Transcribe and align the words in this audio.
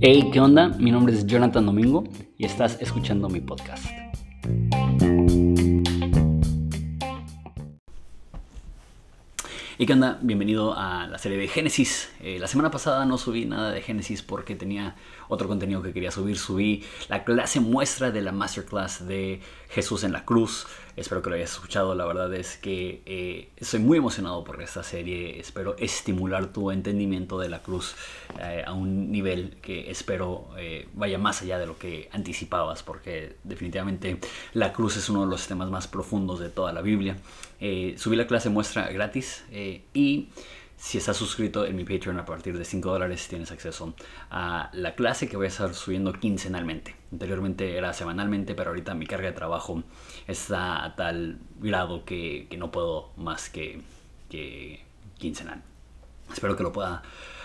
Hey, 0.00 0.30
¿qué 0.32 0.40
onda? 0.40 0.68
Mi 0.70 0.90
nombre 0.90 1.14
es 1.14 1.24
Jonathan 1.26 1.64
Domingo 1.64 2.02
y 2.36 2.44
estás 2.44 2.76
escuchando 2.80 3.28
mi 3.28 3.40
podcast. 3.40 3.86
¿Y 9.78 9.86
qué 9.86 9.92
onda? 9.92 10.18
Bienvenido 10.22 10.74
a 10.76 11.06
la 11.06 11.18
serie 11.18 11.38
de 11.38 11.48
Génesis. 11.48 12.12
Eh, 12.20 12.38
la 12.40 12.46
semana 12.46 12.70
pasada 12.70 13.04
no 13.04 13.16
subí 13.16 13.46
nada 13.46 13.70
de 13.70 13.80
Génesis 13.80 14.22
porque 14.22 14.54
tenía 14.54 14.96
otro 15.28 15.48
contenido 15.48 15.82
que 15.82 15.92
quería 15.92 16.10
subir. 16.10 16.38
Subí 16.38 16.84
la 17.08 17.24
clase 17.24 17.60
muestra 17.60 18.10
de 18.10 18.22
la 18.22 18.32
masterclass 18.32 19.06
de 19.06 19.40
Jesús 19.70 20.04
en 20.04 20.12
la 20.12 20.24
cruz. 20.24 20.66
Espero 20.96 21.22
que 21.22 21.30
lo 21.30 21.36
hayas 21.36 21.52
escuchado. 21.52 21.94
La 21.94 22.04
verdad 22.04 22.32
es 22.34 22.56
que 22.56 23.02
eh, 23.06 23.48
estoy 23.56 23.80
muy 23.80 23.98
emocionado 23.98 24.44
por 24.44 24.60
esta 24.62 24.82
serie. 24.82 25.40
Espero 25.40 25.76
estimular 25.78 26.52
tu 26.52 26.70
entendimiento 26.70 27.38
de 27.38 27.48
la 27.48 27.62
cruz 27.62 27.94
eh, 28.40 28.62
a 28.66 28.72
un 28.72 29.10
nivel 29.10 29.56
que 29.62 29.90
espero 29.90 30.48
vaya 30.94 31.18
más 31.18 31.42
allá 31.42 31.58
de 31.58 31.66
lo 31.66 31.78
que 31.78 32.08
anticipabas 32.12 32.82
porque 32.82 33.36
definitivamente 33.44 34.18
la 34.54 34.72
cruz 34.72 34.96
es 34.96 35.08
uno 35.08 35.22
de 35.22 35.26
los 35.28 35.46
temas 35.46 35.70
más 35.70 35.86
profundos 35.88 36.40
de 36.40 36.50
toda 36.50 36.72
la 36.72 36.82
Biblia. 36.82 37.16
subí 37.96 38.16
la 38.16 38.26
clase 38.26 38.48
muestra 38.50 38.88
gratis 38.88 39.44
y 39.94 40.28
si 40.82 40.98
estás 40.98 41.16
suscrito 41.16 41.64
en 41.64 41.76
mi 41.76 41.84
Patreon 41.84 42.18
a 42.18 42.24
partir 42.24 42.58
de 42.58 42.64
5 42.64 42.90
dólares 42.90 43.28
tienes 43.28 43.52
acceso 43.52 43.94
a 44.32 44.68
la 44.72 44.96
clase 44.96 45.28
que 45.28 45.36
voy 45.36 45.46
a 45.46 45.48
estar 45.48 45.72
subiendo 45.74 46.12
quincenalmente. 46.12 46.96
Anteriormente 47.12 47.76
era 47.76 47.92
semanalmente, 47.92 48.56
pero 48.56 48.70
ahorita 48.70 48.92
mi 48.94 49.06
carga 49.06 49.28
de 49.28 49.32
trabajo 49.32 49.84
está 50.26 50.84
a 50.84 50.96
tal 50.96 51.38
grado 51.60 52.04
que, 52.04 52.48
no 52.58 52.72
puedo 52.72 53.12
más 53.16 53.48
que, 53.48 53.80
que 54.28 54.82
quincenal. 55.18 55.62
Espero 56.32 56.56
que 56.56 56.64
lo 56.64 56.72
pueda 56.72 57.04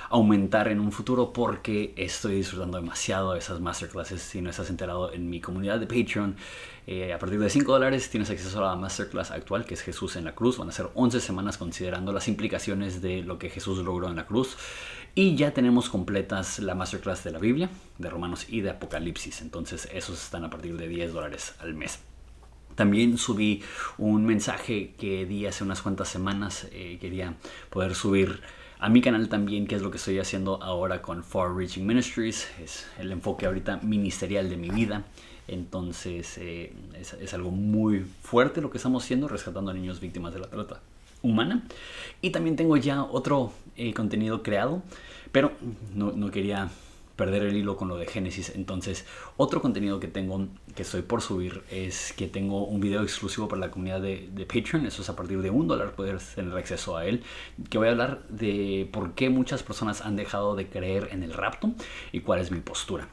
aumentar 0.10 0.68
en 0.68 0.80
un 0.80 0.91
futuro 0.91 1.34
porque 1.34 1.94
estoy 1.98 2.36
disfrutando 2.36 2.77
demasiado 2.77 3.34
de 3.34 3.40
esas 3.40 3.60
masterclasses. 3.60 4.22
Si 4.22 4.41
no 4.41 4.49
estás 4.49 4.70
enterado 4.70 5.12
en 5.14 5.30
mi 5.30 5.41
comunidad 5.41 5.80
de 5.80 5.88
Patreon, 5.88 6.36
eh, 6.86 7.14
a 7.14 7.20
partir 7.20 7.40
de 7.40 7.49
5 7.49 7.72
dólares 7.72 8.10
tienes 8.10 8.30
acceso 8.30 8.60
a 8.60 8.70
la 8.70 8.76
masterclass 8.76 9.32
actual 9.32 9.66
que 9.66 9.74
es 9.74 9.82
Jesús 9.82 10.16
en 10.16 10.26
la 10.26 10.36
cruz. 10.36 10.58
Van 10.58 10.70
a 10.70 10.72
ser 10.72 10.90
11 10.94 11.20
semanas 11.20 11.58
considerando 11.58 12.14
las 12.14 12.27
implicaciones 12.27 13.02
de 13.02 13.24
lo 13.24 13.38
que 13.38 13.49
Jesús 13.49 13.80
logró 13.80 14.08
en 14.08 14.16
la 14.16 14.26
cruz. 14.26 14.58
Y 15.16 15.36
ya 15.36 15.52
tenemos 15.52 15.90
completas 15.90 16.60
la 16.60 16.76
masterclass 16.76 17.24
de 17.24 17.32
la 17.32 17.40
Biblia, 17.40 17.70
de 17.98 18.10
Romanos 18.10 18.46
y 18.48 18.62
de 18.62 18.70
Apocalipsis. 18.70 19.42
Entonces 19.42 19.90
esos 19.92 20.24
están 20.24 20.46
a 20.46 20.49
partir 20.49 20.77
de 20.77 20.88
10 20.88 21.14
dólares 21.14 21.55
al 21.60 21.74
mes. 21.74 21.99
También 22.76 23.18
subí 23.18 23.64
un 23.98 24.24
mensaje 24.26 24.94
que 24.99 25.26
di 25.26 25.48
hace 25.48 25.64
unas 25.64 25.82
cuantas 25.82 26.10
semanas. 26.10 26.68
Eh, 26.71 26.99
quería 27.02 27.34
poder 27.71 27.96
subir 27.96 28.42
a 28.80 28.90
mi 28.90 29.02
canal 29.02 29.28
también, 29.28 29.66
que 29.66 29.76
es 29.76 29.82
lo 29.82 29.90
que 29.90 29.98
estoy 29.98 30.20
haciendo 30.20 30.62
ahora 30.62 31.02
con 31.02 31.24
Far 31.24 31.56
Reaching 31.56 31.86
Ministries. 31.86 32.48
Es 32.62 32.88
el 33.00 33.12
enfoque 33.12 33.46
ahorita 33.46 33.78
ministerial 33.78 34.50
de 34.50 34.58
mi 34.58 34.70
vida. 34.70 35.04
Entonces 35.48 36.38
eh, 36.38 36.74
es, 37.00 37.34
algo 37.34 37.52
muy 37.52 38.05
fuerte 38.22 38.62
lo 38.62 38.70
que 38.70 38.78
estamos 38.78 39.04
haciendo, 39.04 39.28
rescatando 39.28 39.72
a 39.72 39.74
niños 39.74 40.00
víctimas 40.00 40.34
de 40.34 40.40
la 40.40 40.48
trata 40.48 40.82
humana. 41.22 41.64
Y 42.22 42.30
también 42.30 42.55
tengo 42.55 42.78
ya 42.78 43.04
otro 43.04 43.52
eh, 43.76 43.94
contenido 43.94 44.44
creado, 44.44 44.84
pero 45.32 45.54
no, 45.96 46.12
no 46.12 46.30
quería 46.30 46.70
perder 47.18 47.43
el 47.43 47.57
hilo 47.57 47.76
con 47.76 47.90
lo 47.90 47.98
de 47.98 48.05
Génesis. 48.05 48.54
Entonces, 48.55 49.05
otro 49.35 49.62
contenido 49.62 49.99
que 49.99 50.07
tengo, 50.07 50.48
que 50.76 50.84
estoy 50.84 51.01
por 51.01 51.21
subir, 51.21 51.63
es 51.70 52.13
que 52.13 52.27
tengo 52.27 52.65
un 52.65 52.79
video 52.79 53.04
exclusivo 53.04 53.49
para 53.49 53.59
la 53.59 53.71
comunidad 53.71 53.99
de, 53.99 54.48
Patreon. 54.48 54.85
Eso 54.85 55.01
es 55.01 55.09
a 55.09 55.15
partir 55.15 55.41
de 55.41 55.49
un 55.49 55.68
dólar 55.68 55.91
poder 55.93 56.20
tener 56.20 56.55
acceso 56.55 56.96
a 56.96 57.05
él. 57.05 57.24
Que 57.70 57.77
voy 57.77 57.90
a 57.90 57.91
hablar 57.91 58.26
de 58.29 58.87
por 58.93 59.13
qué 59.15 59.29
muchas 59.29 59.63
personas 59.63 60.01
han 60.01 60.15
dejado 60.15 60.55
de 60.55 60.70
creer 60.70 61.09
en 61.12 61.24
el 61.24 61.34
rapto 61.34 61.74
y 62.13 62.21
cuál 62.21 62.40
es 62.40 62.51
mi 62.51 62.59
postura. 62.59 63.09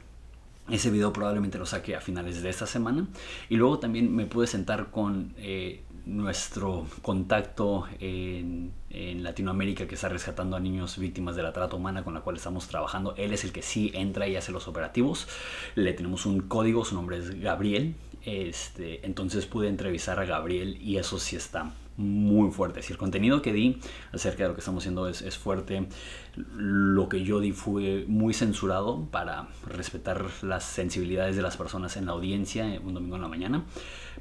Ese 0.69 0.89
video 0.89 1.13
probablemente 1.13 1.59
lo 1.59 1.65
saque 1.67 1.95
a 1.95 2.01
finales 2.01 2.41
de 2.41 2.49
esta 2.49 2.65
semana. 2.65 3.07
Y 3.49 3.57
luego 3.57 3.79
también 3.79 4.15
me 4.15 4.25
pude 4.25 4.47
sentar 4.47 4.91
con 4.91 5.33
eh, 5.37 5.83
nuestro 6.05 6.87
contacto 7.01 7.85
en, 7.99 8.73
Latinoamérica 9.21 9.87
que 9.87 9.95
está 9.95 10.07
rescatando 10.07 10.55
a 10.55 10.59
niños 10.59 10.97
víctimas 10.97 11.35
de 11.35 11.43
la 11.43 11.51
trata 11.51 11.75
humana 11.75 12.03
con 12.03 12.13
la 12.13 12.21
cual 12.21 12.37
estamos 12.37 12.67
trabajando. 12.67 13.13
Él 13.17 13.33
es 13.33 13.43
el 13.43 13.51
que 13.51 13.61
sí 13.61 13.91
entra 13.93 14.27
y 14.27 14.35
hace 14.35 14.51
los 14.51 14.67
operativos. 14.67 15.27
Le 15.75 15.91
tenemos 15.93 16.25
un 16.25 16.41
código, 16.41 16.85
su 16.85 16.95
nombre 16.95 17.17
es 17.17 17.41
Gabriel. 17.41 17.95
Este, 18.23 19.05
entonces 19.05 19.45
pude 19.45 19.67
entrevistar 19.67 20.19
a 20.19 20.25
Gabriel 20.25 20.77
y 20.81 20.97
eso 20.97 21.19
sí 21.19 21.35
está 21.35 21.73
muy 21.97 22.51
fuerte. 22.51 22.81
Si 22.81 22.91
el 22.91 22.97
contenido 22.97 23.41
que 23.41 23.53
di 23.53 23.79
acerca 24.11 24.43
de 24.43 24.49
lo 24.49 24.55
que 24.55 24.59
estamos 24.59 24.83
haciendo 24.83 25.07
es, 25.07 25.37
fuerte, 25.37 25.87
lo 26.35 27.07
que 27.09 27.23
yo 27.23 27.39
di 27.39 27.51
fue 27.51 28.05
muy 28.07 28.33
censurado 28.33 29.05
para 29.11 29.47
respetar 29.65 30.25
las 30.41 30.63
sensibilidades 30.63 31.35
de 31.35 31.41
las 31.41 31.57
personas 31.57 31.95
en 31.97 32.05
la 32.05 32.11
audiencia 32.11 32.65
un 32.83 32.93
domingo 32.93 33.15
en 33.15 33.21
la 33.21 33.27
mañana. 33.27 33.65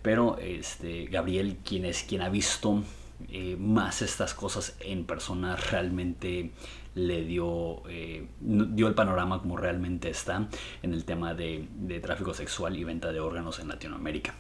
Pero 0.03 0.39
este, 0.39 1.07
Gabriel, 1.07 1.59
quien 1.65 1.85
es 1.85 2.03
quien 2.03 2.23
ha 2.23 2.29
visto 2.29 2.83
eh, 3.29 3.57
más 3.59 4.03
estas 4.03 4.35
cosas 4.35 4.77
en 4.81 5.05
persona, 5.05 5.57
realmente 5.57 6.53
le 6.95 7.25
dio, 7.25 7.83
eh, 7.89 8.29
dio 8.41 8.87
el 8.87 8.95
panorama 8.95 9.41
como 9.41 9.57
realmente 9.57 10.11
está 10.11 10.49
en 10.83 10.95
el 10.95 11.05
tema 11.05 11.35
de, 11.35 11.67
de 11.75 11.99
tráfico 12.01 12.35
sexual 12.35 12.77
y 12.77 12.85
venta 12.85 13.13
de 13.13 13.21
órganos 13.21 13.59
en 13.59 13.69
Latinoamérica. 13.69 14.35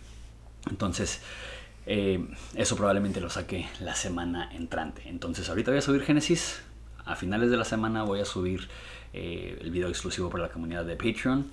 Entonces, 0.70 1.20
eh, 1.86 2.26
eso 2.54 2.76
probablemente 2.76 3.20
lo 3.20 3.30
saque 3.30 3.66
la 3.80 3.94
semana 3.94 4.50
entrante. 4.52 5.02
Entonces 5.06 5.48
ahorita 5.48 5.70
voy 5.70 5.78
a 5.78 5.82
subir 5.82 6.02
Génesis. 6.02 6.62
A 7.04 7.16
finales 7.16 7.50
de 7.50 7.56
la 7.56 7.64
semana 7.64 8.02
voy 8.02 8.20
a 8.20 8.24
subir 8.24 8.68
eh, 9.12 9.58
el 9.60 9.70
video 9.70 9.88
exclusivo 9.88 10.30
para 10.30 10.44
la 10.44 10.48
comunidad 10.50 10.84
de 10.84 10.96
Patreon. 10.96 11.46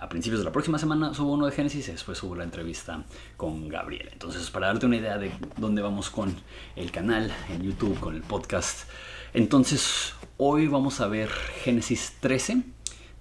A 0.00 0.08
principios 0.08 0.40
de 0.40 0.44
la 0.44 0.52
próxima 0.52 0.78
semana 0.78 1.14
subo 1.14 1.32
uno 1.32 1.46
de 1.46 1.52
Génesis 1.52 1.88
y 1.88 1.92
después 1.92 2.18
subo 2.18 2.34
la 2.34 2.42
entrevista 2.42 3.04
con 3.36 3.68
Gabriel. 3.68 4.10
Entonces 4.12 4.50
para 4.50 4.66
darte 4.66 4.86
una 4.86 4.96
idea 4.96 5.16
de 5.16 5.30
dónde 5.56 5.80
vamos 5.80 6.10
con 6.10 6.34
el 6.74 6.90
canal 6.90 7.32
en 7.50 7.62
YouTube, 7.62 7.98
con 8.00 8.16
el 8.16 8.22
podcast. 8.22 8.88
Entonces 9.32 10.14
hoy 10.38 10.66
vamos 10.66 11.00
a 11.00 11.06
ver 11.06 11.28
Génesis 11.62 12.14
13, 12.20 12.62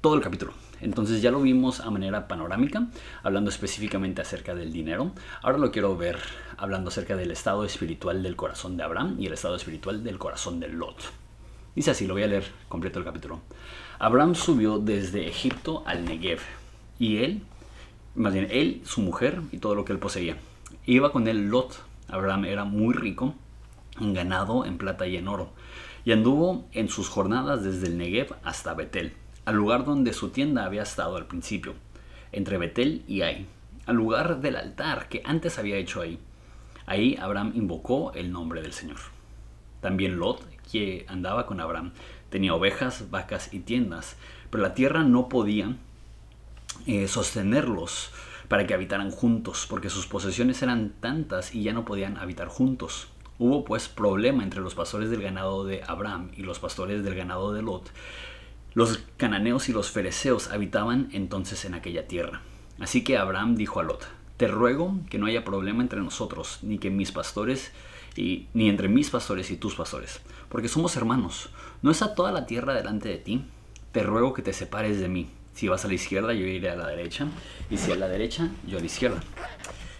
todo 0.01 0.15
el 0.15 0.21
capítulo. 0.21 0.53
Entonces 0.83 1.21
ya 1.21 1.31
lo 1.31 1.41
vimos 1.41 1.79
a 1.79 1.89
manera 1.89 2.27
panorámica, 2.27 2.87
hablando 3.23 3.49
específicamente 3.49 4.21
acerca 4.21 4.53
del 4.53 4.73
dinero. 4.73 5.13
Ahora 5.41 5.57
lo 5.57 5.71
quiero 5.71 5.95
ver 5.95 6.19
hablando 6.57 6.89
acerca 6.89 7.15
del 7.15 7.31
estado 7.31 7.63
espiritual 7.63 8.21
del 8.21 8.35
corazón 8.35 8.75
de 8.75 8.83
Abraham 8.83 9.15
y 9.17 9.27
el 9.27 9.33
estado 9.33 9.55
espiritual 9.55 10.03
del 10.03 10.19
corazón 10.19 10.59
de 10.59 10.67
Lot. 10.67 10.97
Dice 11.73 11.91
así, 11.91 12.05
lo 12.05 12.15
voy 12.15 12.23
a 12.23 12.27
leer 12.27 12.43
completo 12.67 12.99
el 12.99 13.05
capítulo. 13.05 13.39
Abraham 13.97 14.35
subió 14.35 14.77
desde 14.77 15.25
Egipto 15.25 15.83
al 15.85 16.03
Negev 16.03 16.41
y 16.99 17.19
él, 17.19 17.43
más 18.15 18.33
bien 18.33 18.49
él, 18.51 18.81
su 18.83 18.99
mujer 19.01 19.39
y 19.53 19.59
todo 19.59 19.75
lo 19.75 19.85
que 19.85 19.93
él 19.93 19.99
poseía. 19.99 20.35
Iba 20.85 21.13
con 21.13 21.29
él 21.29 21.49
Lot. 21.49 21.81
Abraham 22.09 22.43
era 22.43 22.65
muy 22.65 22.93
rico 22.93 23.35
en 24.01 24.13
ganado, 24.13 24.65
en 24.65 24.77
plata 24.77 25.07
y 25.07 25.15
en 25.15 25.29
oro. 25.29 25.53
Y 26.03 26.11
anduvo 26.11 26.67
en 26.73 26.89
sus 26.89 27.07
jornadas 27.07 27.63
desde 27.63 27.87
el 27.87 27.97
Negev 27.97 28.35
hasta 28.43 28.73
Betel 28.73 29.13
al 29.45 29.55
lugar 29.55 29.85
donde 29.85 30.13
su 30.13 30.29
tienda 30.29 30.65
había 30.65 30.83
estado 30.83 31.17
al 31.17 31.27
principio, 31.27 31.73
entre 32.31 32.57
Betel 32.57 33.03
y 33.07 33.21
Ai, 33.21 33.45
al 33.85 33.95
lugar 33.95 34.41
del 34.41 34.55
altar 34.55 35.09
que 35.09 35.21
antes 35.25 35.59
había 35.59 35.77
hecho 35.77 36.01
ahí. 36.01 36.19
Ahí 36.85 37.17
Abraham 37.19 37.53
invocó 37.55 38.13
el 38.13 38.31
nombre 38.31 38.61
del 38.61 38.73
Señor. 38.73 38.97
También 39.81 40.17
Lot, 40.17 40.45
que 40.71 41.05
andaba 41.09 41.45
con 41.45 41.59
Abraham, 41.59 41.91
tenía 42.29 42.53
ovejas, 42.53 43.09
vacas 43.11 43.53
y 43.53 43.59
tiendas, 43.59 44.15
pero 44.49 44.63
la 44.63 44.73
tierra 44.73 45.03
no 45.03 45.29
podía 45.29 45.75
eh, 46.87 47.07
sostenerlos 47.07 48.11
para 48.47 48.67
que 48.67 48.73
habitaran 48.73 49.11
juntos, 49.11 49.65
porque 49.69 49.89
sus 49.89 50.07
posesiones 50.07 50.61
eran 50.61 50.93
tantas 50.99 51.53
y 51.53 51.63
ya 51.63 51.73
no 51.73 51.85
podían 51.85 52.17
habitar 52.17 52.47
juntos. 52.47 53.07
Hubo 53.39 53.65
pues 53.65 53.89
problema 53.89 54.43
entre 54.43 54.61
los 54.61 54.75
pastores 54.75 55.09
del 55.09 55.21
ganado 55.21 55.65
de 55.65 55.81
Abraham 55.87 56.31
y 56.35 56.43
los 56.43 56.59
pastores 56.59 57.03
del 57.03 57.15
ganado 57.15 57.51
de 57.53 57.61
Lot, 57.61 57.91
los 58.73 59.03
cananeos 59.17 59.69
y 59.69 59.73
los 59.73 59.91
fereceos 59.91 60.49
habitaban 60.49 61.09
entonces 61.11 61.65
en 61.65 61.73
aquella 61.73 62.07
tierra. 62.07 62.41
Así 62.79 63.03
que 63.03 63.17
Abraham 63.17 63.55
dijo 63.55 63.79
a 63.79 63.83
Lot, 63.83 64.07
te 64.37 64.47
ruego 64.47 64.99
que 65.09 65.17
no 65.17 65.27
haya 65.27 65.45
problema 65.45 65.83
entre 65.83 66.01
nosotros, 66.01 66.59
ni 66.63 66.79
que 66.79 66.89
mis 66.89 67.11
pastores 67.11 67.71
ni 68.15 68.69
entre 68.69 68.89
mis 68.89 69.09
pastores 69.09 69.49
y 69.51 69.57
tus 69.57 69.75
pastores, 69.75 70.21
porque 70.49 70.67
somos 70.67 70.95
hermanos. 70.95 71.49
¿No 71.81 71.91
está 71.91 72.13
toda 72.15 72.31
la 72.31 72.45
tierra 72.45 72.73
delante 72.73 73.09
de 73.09 73.17
ti? 73.17 73.45
Te 73.91 74.03
ruego 74.03 74.33
que 74.33 74.41
te 74.41 74.53
separes 74.53 74.99
de 74.99 75.09
mí. 75.09 75.29
Si 75.53 75.67
vas 75.67 75.85
a 75.85 75.87
la 75.87 75.95
izquierda, 75.95 76.33
yo 76.33 76.45
iré 76.45 76.69
a 76.69 76.75
la 76.75 76.87
derecha, 76.87 77.27
y 77.69 77.77
si 77.77 77.91
a 77.91 77.95
la 77.95 78.07
derecha, 78.07 78.49
yo 78.67 78.77
a 78.77 78.79
la 78.79 78.85
izquierda. 78.85 79.21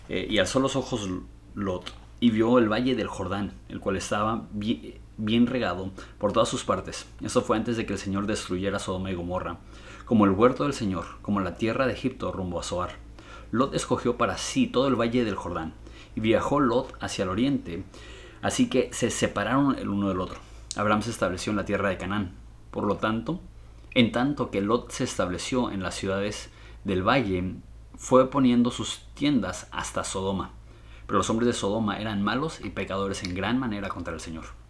Eh, 0.09 0.27
y 0.29 0.37
alzó 0.37 0.59
los 0.59 0.75
ojos 0.75 1.09
Lot 1.55 1.93
y 2.19 2.31
vio 2.31 2.57
el 2.57 2.71
valle 2.71 2.95
del 2.95 3.07
Jordán, 3.07 3.53
el 3.69 3.79
cual 3.79 3.97
estaba 3.97 4.47
bien, 4.51 4.95
bien 5.23 5.47
regado 5.47 5.91
por 6.17 6.33
todas 6.33 6.49
sus 6.49 6.63
partes. 6.63 7.07
Eso 7.21 7.41
fue 7.41 7.57
antes 7.57 7.77
de 7.77 7.85
que 7.85 7.93
el 7.93 7.99
Señor 7.99 8.27
destruyera 8.27 8.79
Sodoma 8.79 9.11
y 9.11 9.15
Gomorra, 9.15 9.57
como 10.05 10.25
el 10.25 10.31
huerto 10.31 10.63
del 10.63 10.73
Señor, 10.73 11.05
como 11.21 11.39
la 11.39 11.55
tierra 11.55 11.87
de 11.87 11.93
Egipto 11.93 12.31
rumbo 12.31 12.59
a 12.59 12.63
Zoar. 12.63 12.91
Lot 13.51 13.73
escogió 13.73 14.17
para 14.17 14.37
sí 14.37 14.67
todo 14.67 14.87
el 14.87 14.99
valle 14.99 15.23
del 15.23 15.35
Jordán, 15.35 15.73
y 16.15 16.19
viajó 16.19 16.59
Lot 16.59 16.93
hacia 16.99 17.23
el 17.23 17.29
oriente, 17.29 17.83
así 18.41 18.69
que 18.69 18.89
se 18.91 19.09
separaron 19.09 19.77
el 19.77 19.89
uno 19.89 20.09
del 20.09 20.19
otro. 20.19 20.39
Abraham 20.75 21.03
se 21.03 21.11
estableció 21.11 21.51
en 21.51 21.57
la 21.57 21.65
tierra 21.65 21.89
de 21.89 21.97
Canaán. 21.97 22.35
Por 22.71 22.85
lo 22.85 22.97
tanto, 22.97 23.39
en 23.93 24.11
tanto 24.11 24.49
que 24.49 24.61
Lot 24.61 24.91
se 24.91 25.03
estableció 25.03 25.71
en 25.71 25.83
las 25.83 25.95
ciudades 25.95 26.49
del 26.83 27.07
valle, 27.07 27.55
fue 27.95 28.29
poniendo 28.29 28.71
sus 28.71 29.05
tiendas 29.13 29.67
hasta 29.71 30.03
Sodoma. 30.03 30.51
Pero 31.05 31.19
los 31.19 31.29
hombres 31.29 31.47
de 31.47 31.53
Sodoma 31.53 31.99
eran 31.99 32.23
malos 32.23 32.59
y 32.63 32.71
pecadores 32.71 33.23
en 33.23 33.35
gran 33.35 33.59
manera 33.59 33.89
contra 33.89 34.13
el 34.13 34.19
Señor. 34.19 34.62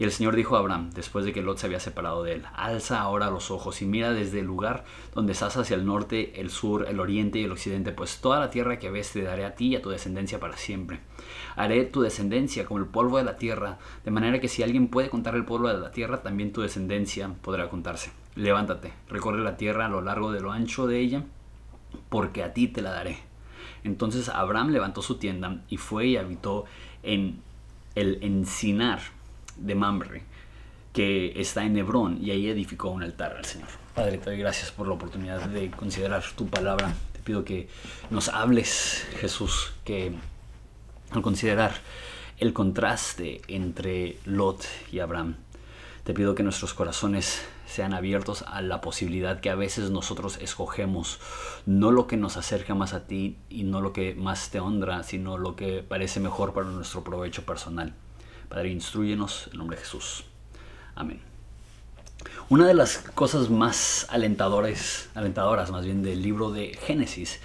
Y 0.00 0.04
el 0.04 0.12
Señor 0.12 0.36
dijo 0.36 0.54
a 0.54 0.60
Abraham, 0.60 0.90
después 0.94 1.24
de 1.24 1.32
que 1.32 1.42
Lot 1.42 1.58
se 1.58 1.66
había 1.66 1.80
separado 1.80 2.22
de 2.22 2.34
él, 2.34 2.44
alza 2.54 3.00
ahora 3.00 3.30
los 3.30 3.50
ojos 3.50 3.82
y 3.82 3.84
mira 3.84 4.12
desde 4.12 4.38
el 4.38 4.46
lugar 4.46 4.84
donde 5.12 5.32
estás 5.32 5.56
hacia 5.56 5.74
el 5.74 5.84
norte, 5.84 6.40
el 6.40 6.50
sur, 6.50 6.86
el 6.88 7.00
oriente 7.00 7.40
y 7.40 7.44
el 7.44 7.50
occidente, 7.50 7.90
pues 7.90 8.20
toda 8.20 8.38
la 8.38 8.50
tierra 8.50 8.78
que 8.78 8.90
ves 8.90 9.10
te 9.10 9.22
daré 9.22 9.44
a 9.44 9.56
ti 9.56 9.68
y 9.68 9.76
a 9.76 9.82
tu 9.82 9.90
descendencia 9.90 10.38
para 10.38 10.56
siempre. 10.56 11.00
Haré 11.56 11.84
tu 11.84 12.02
descendencia 12.02 12.64
como 12.64 12.78
el 12.78 12.86
polvo 12.86 13.18
de 13.18 13.24
la 13.24 13.36
tierra, 13.36 13.78
de 14.04 14.12
manera 14.12 14.38
que 14.38 14.46
si 14.46 14.62
alguien 14.62 14.86
puede 14.86 15.10
contar 15.10 15.34
el 15.34 15.44
polvo 15.44 15.66
de 15.66 15.78
la 15.78 15.90
tierra, 15.90 16.22
también 16.22 16.52
tu 16.52 16.60
descendencia 16.60 17.34
podrá 17.42 17.68
contarse. 17.68 18.12
Levántate, 18.36 18.92
recorre 19.08 19.42
la 19.42 19.56
tierra 19.56 19.86
a 19.86 19.88
lo 19.88 20.00
largo 20.00 20.30
de 20.30 20.40
lo 20.40 20.52
ancho 20.52 20.86
de 20.86 21.00
ella, 21.00 21.24
porque 22.08 22.44
a 22.44 22.54
ti 22.54 22.68
te 22.68 22.82
la 22.82 22.92
daré. 22.92 23.18
Entonces 23.82 24.28
Abraham 24.28 24.70
levantó 24.70 25.02
su 25.02 25.16
tienda 25.16 25.64
y 25.68 25.76
fue 25.76 26.06
y 26.06 26.16
habitó 26.16 26.66
en 27.02 27.42
el 27.96 28.22
encinar 28.22 29.17
de 29.58 29.74
Mamre, 29.74 30.22
que 30.92 31.40
está 31.40 31.64
en 31.64 31.76
Hebrón, 31.76 32.18
y 32.20 32.30
ahí 32.30 32.48
edificó 32.48 32.90
un 32.90 33.02
altar 33.02 33.36
al 33.36 33.44
Señor. 33.44 33.68
Padre, 33.94 34.18
te 34.18 34.30
doy 34.30 34.38
gracias 34.38 34.70
por 34.70 34.86
la 34.86 34.94
oportunidad 34.94 35.40
de 35.48 35.70
considerar 35.70 36.24
tu 36.36 36.48
palabra. 36.48 36.94
Te 37.12 37.20
pido 37.20 37.44
que 37.44 37.68
nos 38.10 38.28
hables, 38.28 39.06
Jesús, 39.20 39.72
que 39.84 40.14
al 41.10 41.22
considerar 41.22 41.72
el 42.38 42.52
contraste 42.52 43.40
entre 43.48 44.18
Lot 44.24 44.64
y 44.92 45.00
Abraham, 45.00 45.36
te 46.04 46.14
pido 46.14 46.34
que 46.34 46.42
nuestros 46.42 46.72
corazones 46.74 47.42
sean 47.66 47.92
abiertos 47.92 48.42
a 48.46 48.62
la 48.62 48.80
posibilidad 48.80 49.40
que 49.40 49.50
a 49.50 49.54
veces 49.54 49.90
nosotros 49.90 50.38
escogemos 50.40 51.20
no 51.66 51.90
lo 51.90 52.06
que 52.06 52.16
nos 52.16 52.36
acerca 52.36 52.74
más 52.74 52.94
a 52.94 53.06
ti 53.06 53.36
y 53.50 53.64
no 53.64 53.80
lo 53.80 53.92
que 53.92 54.14
más 54.14 54.50
te 54.50 54.58
honra, 54.58 55.02
sino 55.02 55.36
lo 55.36 55.54
que 55.54 55.82
parece 55.82 56.18
mejor 56.18 56.54
para 56.54 56.68
nuestro 56.68 57.04
provecho 57.04 57.44
personal. 57.44 57.94
Padre, 58.48 58.70
instruyenos 58.70 59.48
en 59.52 59.58
nombre 59.58 59.76
de 59.76 59.82
Jesús. 59.82 60.24
Amén. 60.94 61.20
Una 62.48 62.66
de 62.66 62.74
las 62.74 62.98
cosas 63.14 63.50
más 63.50 64.06
alentadoras, 64.10 65.10
alentadoras 65.14 65.70
más 65.70 65.84
bien 65.84 66.02
del 66.02 66.22
libro 66.22 66.50
de 66.50 66.74
Génesis 66.74 67.40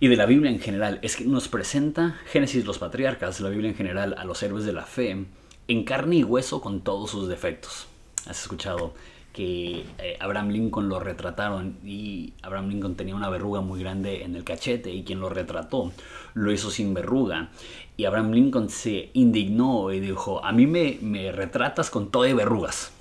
y 0.00 0.08
de 0.08 0.16
la 0.16 0.26
Biblia 0.26 0.50
en 0.50 0.60
general 0.60 0.98
es 1.02 1.16
que 1.16 1.24
nos 1.24 1.48
presenta 1.48 2.18
Génesis 2.26 2.66
los 2.66 2.78
patriarcas, 2.78 3.40
la 3.40 3.48
Biblia 3.48 3.70
en 3.70 3.76
general, 3.76 4.14
a 4.18 4.24
los 4.24 4.42
héroes 4.42 4.64
de 4.64 4.72
la 4.72 4.84
fe 4.84 5.26
en 5.68 5.84
carne 5.84 6.16
y 6.16 6.24
hueso 6.24 6.60
con 6.60 6.82
todos 6.82 7.10
sus 7.10 7.28
defectos. 7.28 7.86
Has 8.26 8.42
escuchado 8.42 8.94
que 9.36 9.84
eh, 9.98 10.16
Abraham 10.18 10.48
Lincoln 10.48 10.88
lo 10.88 10.98
retrataron 10.98 11.76
y 11.84 12.32
Abraham 12.40 12.70
Lincoln 12.70 12.94
tenía 12.94 13.14
una 13.14 13.28
verruga 13.28 13.60
muy 13.60 13.78
grande 13.78 14.24
en 14.24 14.34
el 14.34 14.44
cachete 14.44 14.90
y 14.90 15.04
quien 15.04 15.20
lo 15.20 15.28
retrató 15.28 15.92
lo 16.32 16.52
hizo 16.52 16.70
sin 16.70 16.94
verruga. 16.94 17.50
Y 17.98 18.06
Abraham 18.06 18.32
Lincoln 18.32 18.70
se 18.70 19.10
indignó 19.12 19.92
y 19.92 20.00
dijo, 20.00 20.42
a 20.42 20.52
mí 20.52 20.66
me, 20.66 20.98
me 21.02 21.32
retratas 21.32 21.90
con 21.90 22.10
todo 22.10 22.26
y 22.26 22.32
verrugas. 22.32 22.92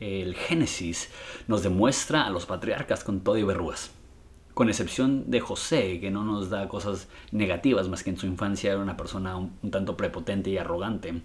El 0.00 0.34
Génesis 0.36 1.10
nos 1.48 1.62
demuestra 1.62 2.26
a 2.26 2.30
los 2.30 2.46
patriarcas 2.46 3.04
con 3.04 3.20
todo 3.20 3.36
y 3.36 3.42
verrugas. 3.42 3.90
Con 4.54 4.70
excepción 4.70 5.30
de 5.30 5.40
José, 5.40 6.00
que 6.00 6.10
no 6.10 6.24
nos 6.24 6.48
da 6.48 6.66
cosas 6.68 7.08
negativas, 7.30 7.88
más 7.88 8.02
que 8.02 8.10
en 8.10 8.16
su 8.16 8.26
infancia 8.26 8.72
era 8.72 8.80
una 8.80 8.96
persona 8.96 9.36
un, 9.36 9.52
tanto 9.70 9.98
prepotente 9.98 10.48
y 10.48 10.56
arrogante. 10.56 11.20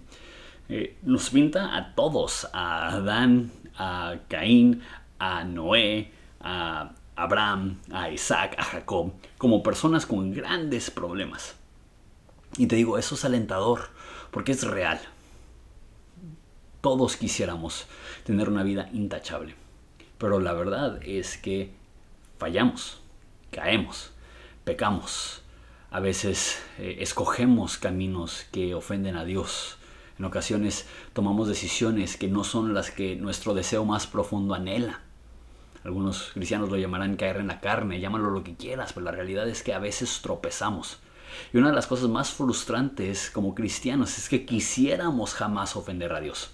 Eh, 0.68 0.96
nos 1.02 1.30
pinta 1.30 1.76
a 1.76 1.94
todos, 1.94 2.48
a 2.52 2.88
Adán, 2.88 3.52
a 3.76 4.16
Caín, 4.28 4.82
a 5.18 5.44
Noé, 5.44 6.10
a 6.40 6.92
Abraham, 7.16 7.80
a 7.92 8.10
Isaac, 8.10 8.56
a 8.58 8.64
Jacob, 8.64 9.12
como 9.38 9.62
personas 9.62 10.06
con 10.06 10.32
grandes 10.32 10.90
problemas. 10.90 11.56
Y 12.56 12.66
te 12.66 12.76
digo, 12.76 12.98
eso 12.98 13.14
es 13.14 13.24
alentador, 13.24 13.90
porque 14.30 14.52
es 14.52 14.62
real. 14.64 15.00
Todos 16.80 17.16
quisiéramos 17.16 17.86
tener 18.24 18.48
una 18.48 18.62
vida 18.62 18.88
intachable, 18.92 19.54
pero 20.18 20.40
la 20.40 20.52
verdad 20.52 21.00
es 21.02 21.38
que 21.38 21.72
fallamos, 22.38 23.00
caemos, 23.50 24.12
pecamos, 24.64 25.42
a 25.90 26.00
veces 26.00 26.62
eh, 26.78 26.96
escogemos 27.00 27.78
caminos 27.78 28.46
que 28.50 28.74
ofenden 28.74 29.16
a 29.16 29.24
Dios, 29.24 29.78
en 30.18 30.24
ocasiones 30.24 30.86
tomamos 31.12 31.48
decisiones 31.48 32.16
que 32.16 32.28
no 32.28 32.44
son 32.44 32.72
las 32.72 32.90
que 32.90 33.16
nuestro 33.16 33.52
deseo 33.52 33.84
más 33.84 34.06
profundo 34.06 34.54
anhela. 34.54 35.00
Algunos 35.82 36.30
cristianos 36.32 36.70
lo 36.70 36.76
llamarán 36.76 37.16
caer 37.16 37.38
en 37.38 37.48
la 37.48 37.60
carne, 37.60 38.00
llámalo 38.00 38.30
lo 38.30 38.44
que 38.44 38.54
quieras, 38.54 38.92
pero 38.92 39.04
la 39.04 39.10
realidad 39.10 39.48
es 39.48 39.62
que 39.62 39.74
a 39.74 39.80
veces 39.80 40.20
tropezamos. 40.22 41.00
Y 41.52 41.58
una 41.58 41.70
de 41.70 41.74
las 41.74 41.88
cosas 41.88 42.08
más 42.08 42.30
frustrantes 42.30 43.28
como 43.28 43.56
cristianos 43.56 44.16
es 44.16 44.28
que 44.28 44.46
quisiéramos 44.46 45.34
jamás 45.34 45.74
ofender 45.74 46.12
a 46.12 46.20
Dios. 46.20 46.52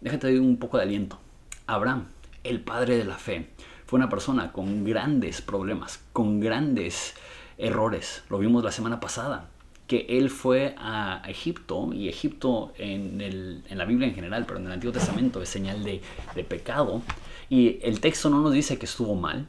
Déjate 0.00 0.40
un 0.40 0.56
poco 0.56 0.78
de 0.78 0.84
aliento. 0.84 1.18
Abraham, 1.66 2.06
el 2.42 2.62
padre 2.62 2.96
de 2.96 3.04
la 3.04 3.18
fe, 3.18 3.50
fue 3.86 3.98
una 3.98 4.08
persona 4.08 4.52
con 4.52 4.84
grandes 4.84 5.42
problemas, 5.42 6.00
con 6.14 6.40
grandes 6.40 7.14
errores. 7.58 8.24
Lo 8.30 8.38
vimos 8.38 8.64
la 8.64 8.72
semana 8.72 8.98
pasada 8.98 9.50
que 9.86 10.06
él 10.08 10.30
fue 10.30 10.74
a 10.78 11.22
Egipto, 11.28 11.92
y 11.92 12.08
Egipto 12.08 12.72
en, 12.76 13.20
el, 13.20 13.62
en, 13.68 13.78
la 13.78 13.84
Biblia 13.84 14.08
en 14.08 14.14
general, 14.14 14.44
pero 14.46 14.58
en 14.58 14.66
el 14.66 14.72
Antiguo 14.72 14.92
Testamento 14.92 15.40
es 15.40 15.48
señal 15.48 15.84
de, 15.84 16.00
de, 16.34 16.44
pecado, 16.44 17.02
y 17.48 17.78
el 17.82 18.00
texto 18.00 18.28
no 18.28 18.40
nos 18.40 18.52
dice 18.52 18.78
que 18.78 18.86
estuvo 18.86 19.14
mal, 19.14 19.46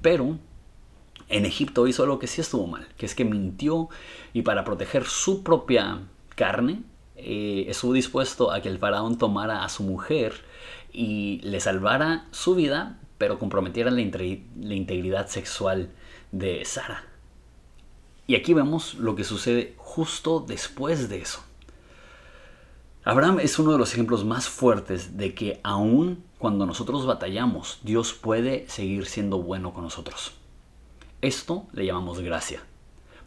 pero 0.00 0.38
en 1.28 1.44
Egipto 1.44 1.86
hizo 1.86 2.06
lo 2.06 2.18
que 2.18 2.26
sí 2.26 2.40
estuvo 2.40 2.66
mal, 2.66 2.86
que 2.96 3.06
es 3.06 3.14
que 3.14 3.24
mintió 3.24 3.88
y 4.32 4.42
para 4.42 4.64
proteger 4.64 5.04
su 5.04 5.42
propia 5.42 6.00
carne, 6.34 6.82
eh, 7.16 7.66
estuvo 7.68 7.92
dispuesto 7.92 8.50
a 8.50 8.60
que 8.60 8.68
el 8.68 8.78
faraón 8.78 9.18
tomara 9.18 9.64
a 9.64 9.68
su 9.68 9.82
mujer 9.82 10.34
y 10.92 11.40
le 11.42 11.60
salvara 11.60 12.26
su 12.30 12.54
vida, 12.54 12.98
pero 13.18 13.38
comprometiera 13.38 13.90
la 13.90 14.00
integridad 14.00 15.28
sexual 15.28 15.90
de 16.32 16.64
Sara. 16.64 17.13
Y 18.26 18.36
aquí 18.36 18.54
vemos 18.54 18.94
lo 18.94 19.14
que 19.14 19.24
sucede 19.24 19.74
justo 19.76 20.40
después 20.40 21.08
de 21.08 21.20
eso. 21.20 21.40
Abraham 23.04 23.40
es 23.40 23.58
uno 23.58 23.72
de 23.72 23.78
los 23.78 23.92
ejemplos 23.92 24.24
más 24.24 24.48
fuertes 24.48 25.18
de 25.18 25.34
que 25.34 25.60
aun 25.62 26.24
cuando 26.38 26.64
nosotros 26.64 27.04
batallamos, 27.04 27.80
Dios 27.82 28.14
puede 28.14 28.68
seguir 28.68 29.06
siendo 29.06 29.42
bueno 29.42 29.74
con 29.74 29.84
nosotros. 29.84 30.32
Esto 31.20 31.66
le 31.72 31.84
llamamos 31.84 32.20
gracia. 32.20 32.62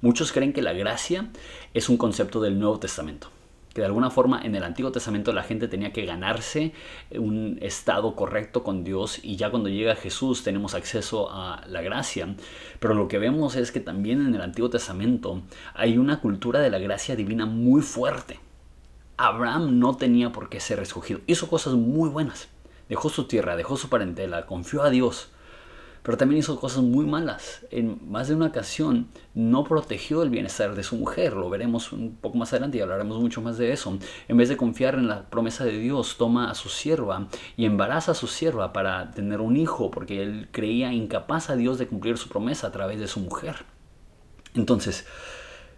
Muchos 0.01 0.31
creen 0.31 0.53
que 0.53 0.62
la 0.62 0.74
gracia 0.74 1.29
es 1.74 1.89
un 1.89 1.98
concepto 1.98 2.41
del 2.41 2.60
Nuevo 2.60 2.79
Testamento 2.79 3.29
que 3.77 3.81
de 3.81 3.86
alguna 3.86 4.10
forma 4.10 4.41
en 4.43 4.55
el 4.55 4.63
Antiguo 4.63 4.91
Testamento 4.91 5.31
la 5.34 5.43
gente 5.43 5.67
tenía 5.67 5.93
que 5.93 6.03
ganarse 6.03 6.74
un 7.12 7.60
estado 7.62 8.15
correcto 8.15 8.63
con 8.63 8.84
Dios 8.84 9.19
y 9.22 9.36
ya 9.36 9.51
cuando 9.51 9.69
llega 9.69 9.96
Jesús 9.96 10.41
tenemos 10.41 10.74
acceso 10.74 11.29
a 11.31 11.62
la 11.67 11.84
gracia. 11.84 12.36
Pero 12.79 12.96
lo 12.96 13.07
que 13.07 13.19
vemos 13.19 13.55
es 13.55 13.72
que 13.72 13.79
también 13.79 14.25
en 14.25 14.34
el 14.34 14.41
Antiguo 14.41 14.72
Testamento 14.72 15.43
hay 15.75 16.00
una 16.00 16.22
cultura 16.22 16.60
de 16.60 16.72
la 16.72 16.79
gracia 16.79 17.15
divina 17.15 17.46
muy 17.46 17.84
fuerte. 17.84 18.39
Abraham 19.15 19.77
no 19.77 19.96
tenía 19.96 20.31
por 20.31 20.50
qué 20.50 20.60
ser 20.60 20.79
escogido. 20.79 21.19
Hizo 21.27 21.48
cosas 21.48 21.75
muy 21.75 22.10
buenas. 22.10 22.48
Dejó 22.89 23.10
su 23.10 23.25
tierra, 23.25 23.55
dejó 23.55 23.77
su 23.77 23.89
parentela, 23.89 24.48
confió 24.48 24.81
a 24.81 24.89
Dios 24.89 25.29
pero 26.07 26.17
también 26.17 26.39
hizo 26.39 26.57
cosas 26.57 26.83
muy 26.83 27.05
malas. 27.05 27.65
En 27.69 27.99
más 28.09 28.29
de 28.29 28.35
una 28.35 28.45
ocasión 28.45 29.09
no 29.33 29.65
protegió 29.65 30.23
el 30.23 30.29
bienestar 30.29 30.73
de 30.73 30.81
su 30.81 30.95
mujer, 30.95 31.33
lo 31.33 31.49
veremos 31.49 31.91
un 31.91 32.15
poco 32.15 32.37
más 32.37 32.53
adelante 32.53 32.77
y 32.77 32.81
hablaremos 32.81 33.19
mucho 33.19 33.41
más 33.41 33.57
de 33.57 33.73
eso. 33.73 33.99
En 34.29 34.37
vez 34.37 34.47
de 34.47 34.55
confiar 34.55 34.95
en 34.95 35.09
la 35.09 35.29
promesa 35.29 35.65
de 35.65 35.77
Dios, 35.77 36.15
toma 36.17 36.49
a 36.49 36.55
su 36.55 36.69
sierva 36.69 37.27
y 37.57 37.65
embaraza 37.65 38.13
a 38.13 38.15
su 38.15 38.27
sierva 38.27 38.71
para 38.71 39.11
tener 39.11 39.41
un 39.41 39.57
hijo, 39.57 39.91
porque 39.91 40.23
él 40.23 40.47
creía 40.53 40.93
incapaz 40.93 41.49
a 41.49 41.57
Dios 41.57 41.77
de 41.77 41.87
cumplir 41.87 42.17
su 42.17 42.29
promesa 42.29 42.67
a 42.67 42.71
través 42.71 43.01
de 43.01 43.09
su 43.09 43.19
mujer. 43.19 43.65
Entonces, 44.53 45.05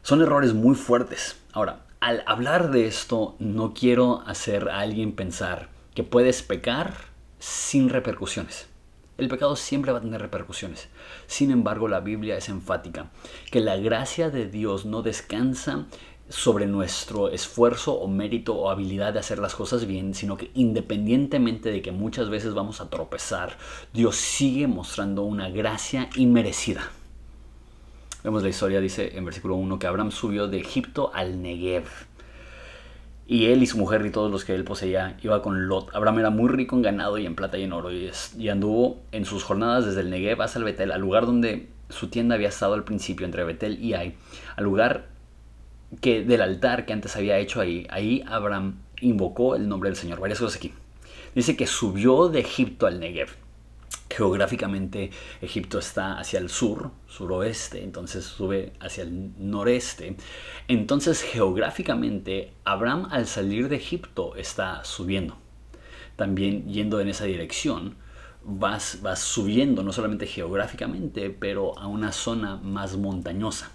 son 0.04 0.22
errores 0.22 0.54
muy 0.54 0.76
fuertes. 0.76 1.42
Ahora, 1.54 1.88
al 2.02 2.22
hablar 2.28 2.70
de 2.70 2.86
esto, 2.86 3.36
no 3.40 3.74
quiero 3.74 4.22
hacer 4.28 4.70
a 4.70 4.82
alguien 4.82 5.14
pensar 5.14 5.70
que 5.96 6.04
puedes 6.04 6.44
pecar 6.44 6.94
sin 7.40 7.90
repercusiones. 7.90 8.69
El 9.20 9.28
pecado 9.28 9.56
siempre 9.56 9.92
va 9.92 9.98
a 9.98 10.02
tener 10.02 10.22
repercusiones. 10.22 10.88
Sin 11.28 11.52
embargo, 11.52 11.88
la 11.88 12.00
Biblia 12.00 12.38
es 12.38 12.48
enfática, 12.48 13.12
que 13.52 13.60
la 13.60 13.76
gracia 13.76 14.30
de 14.30 14.48
Dios 14.48 14.86
no 14.86 15.02
descansa 15.02 15.88
sobre 16.30 16.68
nuestro 16.68 17.30
esfuerzo 17.30 17.94
o 17.94 18.08
mérito 18.08 18.56
o 18.56 18.70
habilidad 18.70 19.14
de 19.14 19.20
hacer 19.20 19.40
las 19.40 19.56
cosas 19.56 19.86
bien, 19.86 20.14
sino 20.14 20.38
que 20.38 20.52
independientemente 20.54 21.72
de 21.72 21.82
que 21.82 21.92
muchas 21.92 22.30
veces 22.30 22.54
vamos 22.54 22.80
a 22.80 22.90
tropezar, 22.90 23.58
Dios 23.94 24.16
sigue 24.16 24.68
mostrando 24.68 25.24
una 25.24 25.50
gracia 25.50 26.10
inmerecida. 26.16 26.92
Vemos 28.24 28.44
la 28.44 28.50
historia, 28.50 28.80
dice 28.80 29.18
en 29.18 29.26
versículo 29.26 29.56
1, 29.56 29.80
que 29.80 29.88
Abraham 29.88 30.12
subió 30.12 30.48
de 30.48 30.60
Egipto 30.60 31.12
al 31.14 31.42
Negev. 31.42 32.09
Y 33.32 33.46
él 33.46 33.62
y 33.62 33.68
su 33.68 33.78
mujer 33.78 34.04
y 34.08 34.10
todos 34.10 34.32
los 34.32 34.44
que 34.44 34.56
él 34.56 34.64
poseía 34.64 35.16
iba 35.22 35.44
con 35.44 35.68
Lot. 35.68 35.94
Abraham 35.94 36.18
era 36.18 36.30
muy 36.32 36.50
rico 36.50 36.76
en 36.76 36.82
ganado 36.82 37.20
y 37.20 37.28
en 37.28 37.36
plata 37.36 37.60
y 37.60 37.64
en 37.64 37.74
oro 37.74 37.92
y, 37.92 38.50
anduvo 38.50 39.02
en 39.12 39.24
sus 39.24 39.44
jornadas 39.44 39.86
desde 39.86 40.02
el 40.02 40.10
Negev 40.10 40.42
hasta 40.42 40.58
el 40.58 40.66
Betel, 40.66 40.92
al 40.92 41.00
lugar 41.00 41.28
donde 41.28 41.70
su 41.90 42.08
tienda 42.08 42.34
había 42.34 42.48
estado 42.48 42.74
al 42.74 42.84
principio 42.84 43.28
entre 43.28 43.44
Betel 43.44 43.78
y 43.84 43.94
Ai, 43.94 44.16
al 44.56 44.64
lugar 44.64 45.10
que 46.02 46.24
del 46.24 46.42
altar 46.42 46.88
que 46.88 46.94
antes 46.94 47.16
había 47.18 47.38
hecho 47.38 47.62
ahí. 47.62 47.86
Ahí 47.92 48.24
Abraham 48.26 48.80
invocó 49.00 49.56
el 49.56 49.70
nombre 49.70 49.92
del 49.92 49.96
Señor. 49.96 50.20
Varias 50.20 50.40
cosas 50.40 50.58
aquí. 50.58 50.74
Dice 51.36 51.56
que 51.56 51.68
subió 51.68 52.30
de 52.30 52.40
Egipto 52.40 52.88
al 52.88 53.00
Negev. 53.00 53.30
Geográficamente 54.10 55.12
Egipto 55.42 55.80
está 55.80 56.20
hacia 56.20 56.40
el 56.40 56.50
sur, 56.50 56.92
suroeste, 57.08 57.84
entonces 57.84 58.26
sube 58.26 58.74
hacia 58.80 59.04
el 59.04 59.32
noreste. 59.38 60.16
Entonces 60.68 61.22
geográficamente 61.22 62.54
Abraham 62.66 63.08
al 63.12 63.28
salir 63.28 63.70
de 63.70 63.78
Egipto 63.78 64.36
está 64.36 64.84
subiendo. 64.84 65.38
También 66.16 66.68
yendo 66.68 67.00
en 67.00 67.08
esa 67.08 67.26
dirección, 67.26 67.96
vas, 68.44 69.00
vas 69.02 69.20
subiendo 69.20 69.84
no 69.84 69.94
solamente 69.94 70.26
geográficamente, 70.26 71.30
pero 71.30 71.78
a 71.78 71.88
una 71.88 72.12
zona 72.12 72.58
más 72.58 72.98
montañosa. 72.98 73.72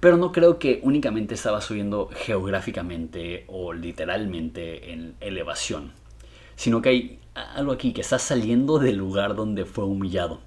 Pero 0.00 0.16
no 0.16 0.32
creo 0.32 0.58
que 0.58 0.80
únicamente 0.82 1.34
estaba 1.34 1.60
subiendo 1.60 2.08
geográficamente 2.12 3.44
o 3.48 3.72
literalmente 3.72 4.92
en 4.92 5.14
elevación, 5.20 5.92
sino 6.56 6.80
que 6.80 6.88
hay 6.88 7.21
algo 7.34 7.72
aquí, 7.72 7.92
que 7.92 8.00
está 8.00 8.18
saliendo 8.18 8.78
del 8.78 8.96
lugar 8.96 9.34
donde 9.34 9.64
fue 9.64 9.84
humillado, 9.84 10.40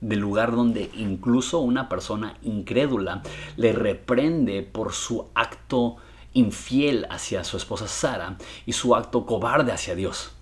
del 0.00 0.20
lugar 0.20 0.52
donde 0.52 0.90
incluso 0.94 1.60
una 1.60 1.88
persona 1.88 2.36
incrédula 2.42 3.22
le 3.56 3.72
reprende 3.72 4.62
por 4.62 4.92
su 4.92 5.28
acto 5.34 5.96
infiel 6.32 7.06
hacia 7.10 7.44
su 7.44 7.56
esposa 7.56 7.88
Sara 7.88 8.36
y 8.66 8.72
su 8.72 8.94
acto 8.94 9.24
cobarde 9.24 9.72
hacia 9.72 9.94
Dios. 9.94 10.32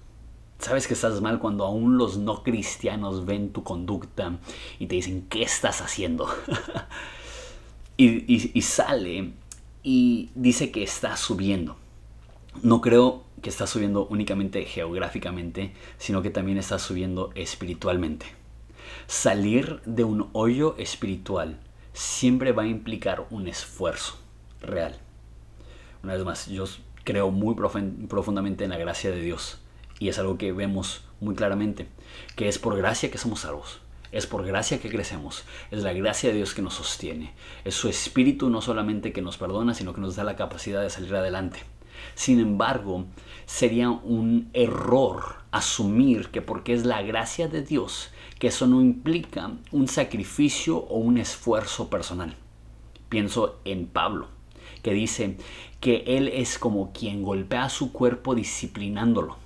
Sabes 0.58 0.86
que 0.86 0.94
estás 0.94 1.20
mal 1.20 1.38
cuando 1.38 1.64
aún 1.64 1.98
los 1.98 2.18
no 2.18 2.42
cristianos 2.42 3.26
ven 3.26 3.52
tu 3.52 3.62
conducta 3.64 4.38
y 4.78 4.86
te 4.86 4.94
dicen, 4.94 5.26
¿qué 5.28 5.42
estás 5.42 5.80
haciendo? 5.80 6.28
y, 7.96 8.62
sale 8.62 9.32
y 9.82 10.30
dice 10.34 10.70
que 10.70 10.82
está 10.82 11.16
subiendo. 11.16 11.76
No 12.62 12.80
creo 12.80 13.24
que 13.42 13.50
está 13.50 13.66
subiendo 13.66 14.06
únicamente 14.06 14.64
geográficamente, 14.64 15.72
sino 15.98 16.22
que 16.22 16.30
también 16.30 16.58
está 16.58 16.78
subiendo 16.78 17.30
espiritualmente. 17.34 18.26
Salir 19.06 19.82
de 19.84 20.04
un 20.04 20.30
hoyo 20.32 20.76
espiritual 20.78 21.58
siempre 21.92 22.52
va 22.52 22.62
a 22.62 22.68
implicar 22.68 23.26
un 23.30 23.48
esfuerzo 23.48 24.18
real. 24.60 24.98
Una 26.02 26.14
vez 26.14 26.24
más, 26.24 26.46
yo 26.46 26.64
creo 27.04 27.30
muy 27.30 27.54
profundamente 27.54 28.64
en 28.64 28.70
la 28.70 28.78
gracia 28.78 29.10
de 29.10 29.20
Dios 29.20 29.60
y 29.98 30.08
es 30.08 30.18
algo 30.18 30.38
que 30.38 30.52
vemos 30.52 31.04
muy 31.20 31.34
claramente, 31.34 31.88
que 32.36 32.48
es 32.48 32.58
por 32.58 32.76
gracia 32.76 33.10
que 33.10 33.18
somos 33.18 33.40
salvos. 33.40 33.80
Es 34.10 34.26
por 34.26 34.44
gracia 34.44 34.78
que 34.78 34.90
crecemos. 34.90 35.44
Es 35.70 35.82
la 35.82 35.94
gracia 35.94 36.28
de 36.28 36.36
Dios 36.36 36.52
que 36.52 36.60
nos 36.60 36.74
sostiene. 36.74 37.32
Es 37.64 37.74
su 37.74 37.88
espíritu 37.88 38.50
no 38.50 38.60
solamente 38.60 39.12
que 39.12 39.22
nos 39.22 39.38
perdona, 39.38 39.72
sino 39.72 39.94
que 39.94 40.02
nos 40.02 40.16
da 40.16 40.24
la 40.24 40.36
capacidad 40.36 40.82
de 40.82 40.90
salir 40.90 41.14
adelante. 41.14 41.60
Sin 42.14 42.38
embargo, 42.38 43.06
sería 43.52 43.90
un 43.90 44.48
error 44.54 45.42
asumir 45.50 46.28
que 46.30 46.40
porque 46.40 46.72
es 46.72 46.86
la 46.86 47.02
gracia 47.02 47.48
de 47.48 47.60
Dios, 47.60 48.08
que 48.38 48.46
eso 48.46 48.66
no 48.66 48.80
implica 48.80 49.52
un 49.72 49.88
sacrificio 49.88 50.78
o 50.78 50.96
un 50.96 51.18
esfuerzo 51.18 51.90
personal. 51.90 52.34
Pienso 53.10 53.60
en 53.66 53.88
Pablo, 53.88 54.28
que 54.82 54.94
dice 54.94 55.36
que 55.80 56.02
él 56.06 56.28
es 56.28 56.58
como 56.58 56.94
quien 56.94 57.22
golpea 57.22 57.68
su 57.68 57.92
cuerpo 57.92 58.34
disciplinándolo 58.34 59.36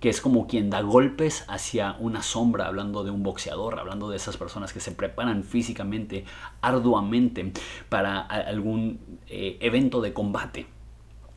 que 0.00 0.08
es 0.08 0.20
como 0.20 0.48
quien 0.48 0.68
da 0.68 0.80
golpes 0.80 1.44
hacia 1.46 1.94
una 2.00 2.24
sombra, 2.24 2.66
hablando 2.66 3.04
de 3.04 3.12
un 3.12 3.22
boxeador, 3.22 3.78
hablando 3.78 4.10
de 4.10 4.16
esas 4.16 4.36
personas 4.36 4.72
que 4.72 4.80
se 4.80 4.90
preparan 4.90 5.44
físicamente, 5.44 6.24
arduamente 6.60 7.52
para 7.88 8.18
algún 8.20 8.98
eh, 9.28 9.58
evento 9.60 10.00
de 10.00 10.12
combate. 10.12 10.66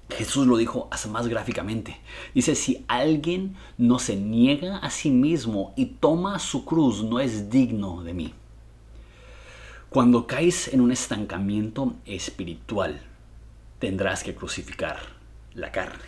Jesús 0.10 0.46
lo 0.48 0.58
dijo 0.58 0.90
más 1.10 1.28
gráficamente. 1.28 1.98
Dice, 2.34 2.56
si 2.56 2.86
alguien 2.88 3.56
no 3.78 4.00
se 4.00 4.16
niega 4.16 4.78
a 4.78 4.90
sí 4.90 5.10
mismo 5.10 5.74
y 5.76 5.86
toma 5.86 6.40
su 6.40 6.64
cruz, 6.64 7.04
no 7.04 7.20
es 7.20 7.50
digno 7.50 8.04
de 8.04 8.14
mí. 8.14 8.34
Cuando 9.90 10.28
caes 10.28 10.68
en 10.68 10.82
un 10.82 10.92
estancamiento 10.92 11.96
espiritual, 12.06 13.02
tendrás 13.80 14.24
que 14.24 14.36
crucificar 14.36 14.98
la 15.54 15.72
carne, 15.72 16.04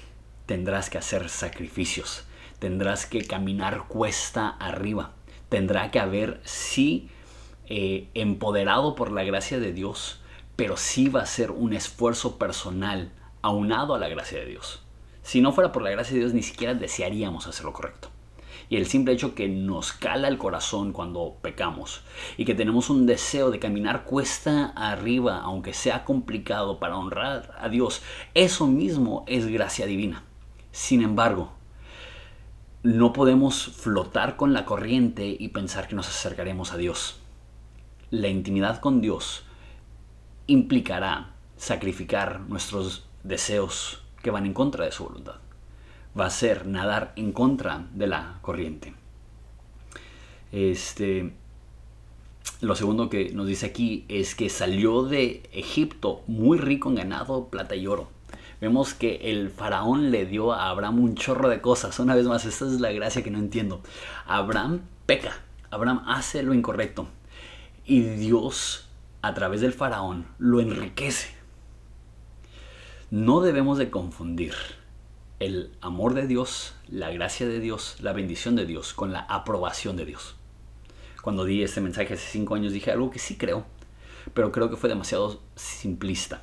tendrás 0.46 0.90
que 0.90 0.98
hacer 0.98 1.30
sacrificios, 1.30 2.26
tendrás 2.60 3.06
que 3.06 3.26
caminar 3.26 3.88
cuesta 3.88 4.50
arriba. 4.50 5.14
Tendrá 5.50 5.92
que 5.92 6.00
haber, 6.00 6.42
sí, 6.44 7.10
eh, 7.70 8.10
empoderado 8.14 8.96
por 8.96 9.12
la 9.12 9.24
gracia 9.24 9.60
de 9.60 9.72
Dios, 9.72 10.20
pero 10.58 10.76
sí 10.76 11.08
va 11.08 11.22
a 11.22 11.26
ser 11.26 11.52
un 11.52 11.74
esfuerzo 11.74 12.38
personal 12.38 13.12
aunado 13.42 13.96
a 13.96 14.00
la 14.00 14.10
gracia 14.10 14.40
de 14.40 14.46
Dios. 14.46 14.84
Si 15.22 15.42
no 15.42 15.52
fuera 15.52 15.72
por 15.72 15.84
la 15.84 15.92
gracia 15.92 16.14
de 16.14 16.20
Dios, 16.22 16.34
ni 16.34 16.44
siquiera 16.44 16.74
desearíamos 16.74 17.48
hacer 17.48 17.66
lo 17.66 17.74
correcto. 17.74 18.10
Y 18.70 18.76
el 18.76 18.86
simple 18.86 19.14
hecho 19.14 19.34
que 19.34 19.48
nos 19.48 19.94
cala 19.94 20.28
el 20.28 20.38
corazón 20.38 20.92
cuando 20.92 21.38
pecamos 21.42 22.02
y 22.36 22.44
que 22.44 22.56
tenemos 22.56 22.90
un 22.90 23.06
deseo 23.06 23.50
de 23.50 23.60
caminar 23.60 24.04
cuesta 24.04 24.74
arriba, 24.76 25.40
aunque 25.42 25.74
sea 25.74 26.04
complicado, 26.04 26.80
para 26.80 26.98
honrar 26.98 27.56
a 27.60 27.70
Dios, 27.70 28.02
eso 28.34 28.68
mismo 28.68 29.24
es 29.28 29.48
gracia 29.48 29.86
divina. 29.86 30.24
Sin 30.72 31.02
embargo, 31.02 31.54
no 32.84 33.14
podemos 33.14 33.68
flotar 33.68 34.36
con 34.36 34.54
la 34.54 34.66
corriente 34.66 35.36
y 35.40 35.48
pensar 35.50 35.88
que 35.88 35.96
nos 35.96 36.08
acercaremos 36.08 36.74
a 36.74 36.78
Dios. 36.78 37.20
La 38.12 38.28
intimidad 38.28 38.80
con 38.80 39.02
Dios 39.02 39.44
implicará 40.46 41.34
sacrificar 41.58 42.42
nuestros 42.42 43.07
deseos 43.28 44.04
que 44.22 44.32
van 44.32 44.46
en 44.46 44.54
contra 44.54 44.86
de 44.86 44.92
su 44.92 45.04
voluntad. 45.04 45.36
Va 46.20 46.26
a 46.26 46.32
ser 46.32 46.66
nadar 46.66 47.14
en 47.16 47.32
contra 47.32 47.88
de 47.94 48.08
la 48.08 48.40
corriente. 48.42 48.94
Este, 50.52 51.34
lo 52.62 52.76
segundo 52.76 53.10
que 53.10 53.32
nos 53.32 53.48
dice 53.48 53.66
aquí 53.66 54.06
es 54.08 54.36
que 54.36 54.50
salió 54.50 55.04
de 55.04 55.44
Egipto 55.52 56.24
muy 56.28 56.58
rico 56.58 56.90
en 56.90 56.96
ganado, 56.96 57.48
plata 57.50 57.76
y 57.76 57.88
oro 57.88 58.18
vemos 58.60 58.94
que 58.94 59.32
el 59.32 59.50
faraón 59.50 60.12
le 60.12 60.26
dio 60.26 60.54
a 60.54 60.70
Abraham 60.70 61.00
un 61.00 61.16
chorro 61.16 61.50
de 61.50 61.62
cosas. 61.62 62.00
Una 62.00 62.16
vez 62.16 62.26
más, 62.26 62.46
esta 62.46 62.66
es 62.66 62.80
la 62.80 62.92
gracia 62.92 63.24
que 63.24 63.32
no 63.32 63.40
entiendo. 63.40 63.82
Abraham 64.26 64.82
peca, 65.06 65.42
Abraham 65.70 66.04
hace 66.08 66.44
lo 66.44 66.54
incorrecto 66.54 67.08
y 67.86 68.02
Dios 68.02 68.88
a 69.22 69.34
través 69.34 69.62
del 69.62 69.74
faraón 69.74 70.28
lo 70.38 70.60
enriquece. 70.60 71.37
No 73.10 73.40
debemos 73.40 73.78
de 73.78 73.90
confundir 73.90 74.54
el 75.40 75.72
amor 75.80 76.14
de 76.14 76.28
Dios, 76.28 76.74
la 76.90 77.10
gracia 77.10 77.48
de 77.48 77.62
Dios, 77.62 77.96
la 78.02 78.12
bendición 78.12 78.58
de 78.58 78.66
Dios 78.66 78.94
con 78.94 79.14
la 79.14 79.22
aprobación 79.22 79.96
de 79.96 80.04
Dios. 80.04 80.36
Cuando 81.22 81.46
di 81.46 81.64
este 81.64 81.80
mensaje 81.80 82.16
hace 82.16 82.30
cinco 82.30 82.56
años 82.56 82.74
dije 82.74 82.92
algo 82.92 83.10
que 83.10 83.20
sí 83.20 83.38
creo, 83.38 83.66
pero 84.34 84.52
creo 84.52 84.70
que 84.70 84.76
fue 84.76 84.90
demasiado 84.90 85.40
simplista. 85.56 86.42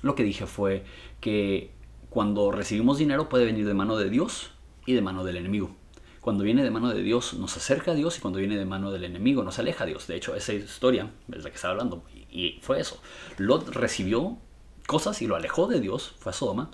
Lo 0.00 0.14
que 0.14 0.22
dije 0.22 0.46
fue 0.46 0.86
que 1.20 1.70
cuando 2.08 2.50
recibimos 2.50 2.96
dinero 2.96 3.28
puede 3.28 3.44
venir 3.44 3.66
de 3.66 3.74
mano 3.74 3.98
de 3.98 4.08
Dios 4.08 4.52
y 4.86 4.94
de 4.94 5.02
mano 5.02 5.22
del 5.22 5.36
enemigo. 5.36 5.76
Cuando 6.22 6.44
viene 6.44 6.64
de 6.64 6.70
mano 6.70 6.88
de 6.88 7.02
Dios 7.02 7.34
nos 7.34 7.58
acerca 7.58 7.90
a 7.90 7.94
Dios 7.94 8.16
y 8.16 8.20
cuando 8.22 8.38
viene 8.38 8.56
de 8.56 8.64
mano 8.64 8.90
del 8.90 9.04
enemigo 9.04 9.42
nos 9.42 9.58
aleja 9.58 9.84
a 9.84 9.86
Dios. 9.86 10.06
De 10.06 10.16
hecho, 10.16 10.34
esa 10.34 10.54
historia 10.54 11.10
es 11.30 11.44
la 11.44 11.50
que 11.50 11.56
estaba 11.56 11.72
hablando 11.72 12.04
y 12.30 12.58
fue 12.62 12.80
eso. 12.80 13.02
Lot 13.36 13.68
recibió 13.68 14.38
cosas 14.86 15.20
y 15.22 15.26
lo 15.26 15.36
alejó 15.36 15.66
de 15.66 15.80
Dios, 15.80 16.14
fue 16.18 16.30
a 16.30 16.32
Sodoma, 16.32 16.70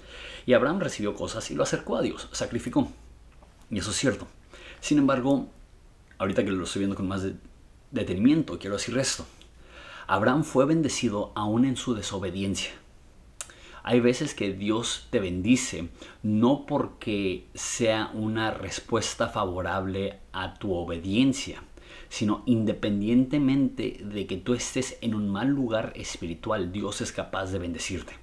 y 0.47 0.53
Abraham 0.53 0.81
recibió 0.81 1.15
cosas 1.15 1.51
y 1.51 1.55
lo 1.55 1.63
acercó 1.63 1.97
a 1.97 2.03
Dios, 2.03 2.29
sacrificó. 2.33 2.91
Y 3.71 3.79
eso 3.79 3.91
es 3.91 3.97
cierto. 3.97 4.27
Sin 4.81 4.99
embargo, 4.99 5.49
ahorita 6.19 6.45
que 6.45 6.51
lo 6.51 6.65
estoy 6.65 6.81
viendo 6.81 6.97
con 6.97 7.09
más 7.09 7.27
detenimiento, 7.91 8.59
quiero 8.59 8.77
decir 8.77 8.97
esto. 8.99 9.25
Abraham 10.07 10.45
fue 10.45 10.67
bendecido 10.67 11.33
aún 11.35 11.65
en 11.65 11.77
su 11.77 11.95
desobediencia. 11.95 12.73
Hay 13.85 14.01
veces 14.01 14.35
que 14.35 14.53
Dios 14.53 15.09
te 15.11 15.19
bendice 15.19 15.89
no 16.23 16.67
porque 16.67 17.49
sea 17.55 18.11
una 18.15 18.53
respuesta 18.53 19.29
favorable 19.29 20.21
a 20.33 20.55
tu 20.55 20.73
obediencia, 20.75 21.63
sino 22.09 22.43
independientemente 22.47 24.01
de 24.05 24.27
que 24.27 24.37
tú 24.37 24.55
estés 24.55 24.99
en 25.01 25.15
un 25.15 25.29
mal 25.29 25.49
lugar 25.49 25.93
espiritual, 25.97 26.73
Dios 26.73 27.01
es 27.01 27.13
capaz 27.13 27.53
de 27.53 27.59
bendecirte. 27.59 28.15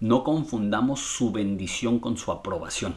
No 0.00 0.24
confundamos 0.24 1.00
su 1.00 1.30
bendición 1.30 2.00
con 2.00 2.16
su 2.16 2.32
aprobación. 2.32 2.94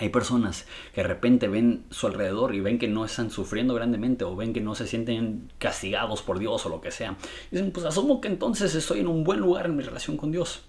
Hay 0.00 0.10
personas 0.10 0.66
que 0.94 1.02
de 1.02 1.08
repente 1.08 1.48
ven 1.48 1.84
su 1.90 2.06
alrededor 2.06 2.54
y 2.54 2.60
ven 2.60 2.78
que 2.78 2.86
no 2.86 3.04
están 3.04 3.30
sufriendo 3.30 3.74
grandemente 3.74 4.24
o 4.24 4.36
ven 4.36 4.52
que 4.52 4.60
no 4.60 4.74
se 4.74 4.86
sienten 4.86 5.50
castigados 5.58 6.22
por 6.22 6.38
Dios 6.38 6.64
o 6.64 6.68
lo 6.68 6.80
que 6.80 6.92
sea. 6.92 7.16
Dicen, 7.50 7.72
pues 7.72 7.84
asumo 7.84 8.20
que 8.20 8.28
entonces 8.28 8.74
estoy 8.74 9.00
en 9.00 9.08
un 9.08 9.24
buen 9.24 9.40
lugar 9.40 9.66
en 9.66 9.76
mi 9.76 9.82
relación 9.82 10.16
con 10.16 10.30
Dios. 10.30 10.62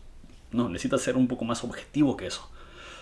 No, 0.52 0.68
necesitas 0.68 1.02
ser 1.02 1.16
un 1.16 1.28
poco 1.28 1.46
más 1.46 1.64
objetivo 1.64 2.18
que 2.18 2.26
eso. 2.26 2.50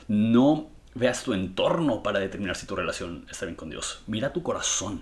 No 0.09 0.67
veas 0.95 1.23
tu 1.23 1.33
entorno 1.33 2.03
para 2.03 2.19
determinar 2.19 2.55
si 2.55 2.65
tu 2.65 2.75
relación 2.75 3.25
está 3.31 3.45
bien 3.45 3.55
con 3.55 3.69
Dios. 3.69 4.03
Mira 4.07 4.33
tu 4.33 4.43
corazón. 4.43 5.01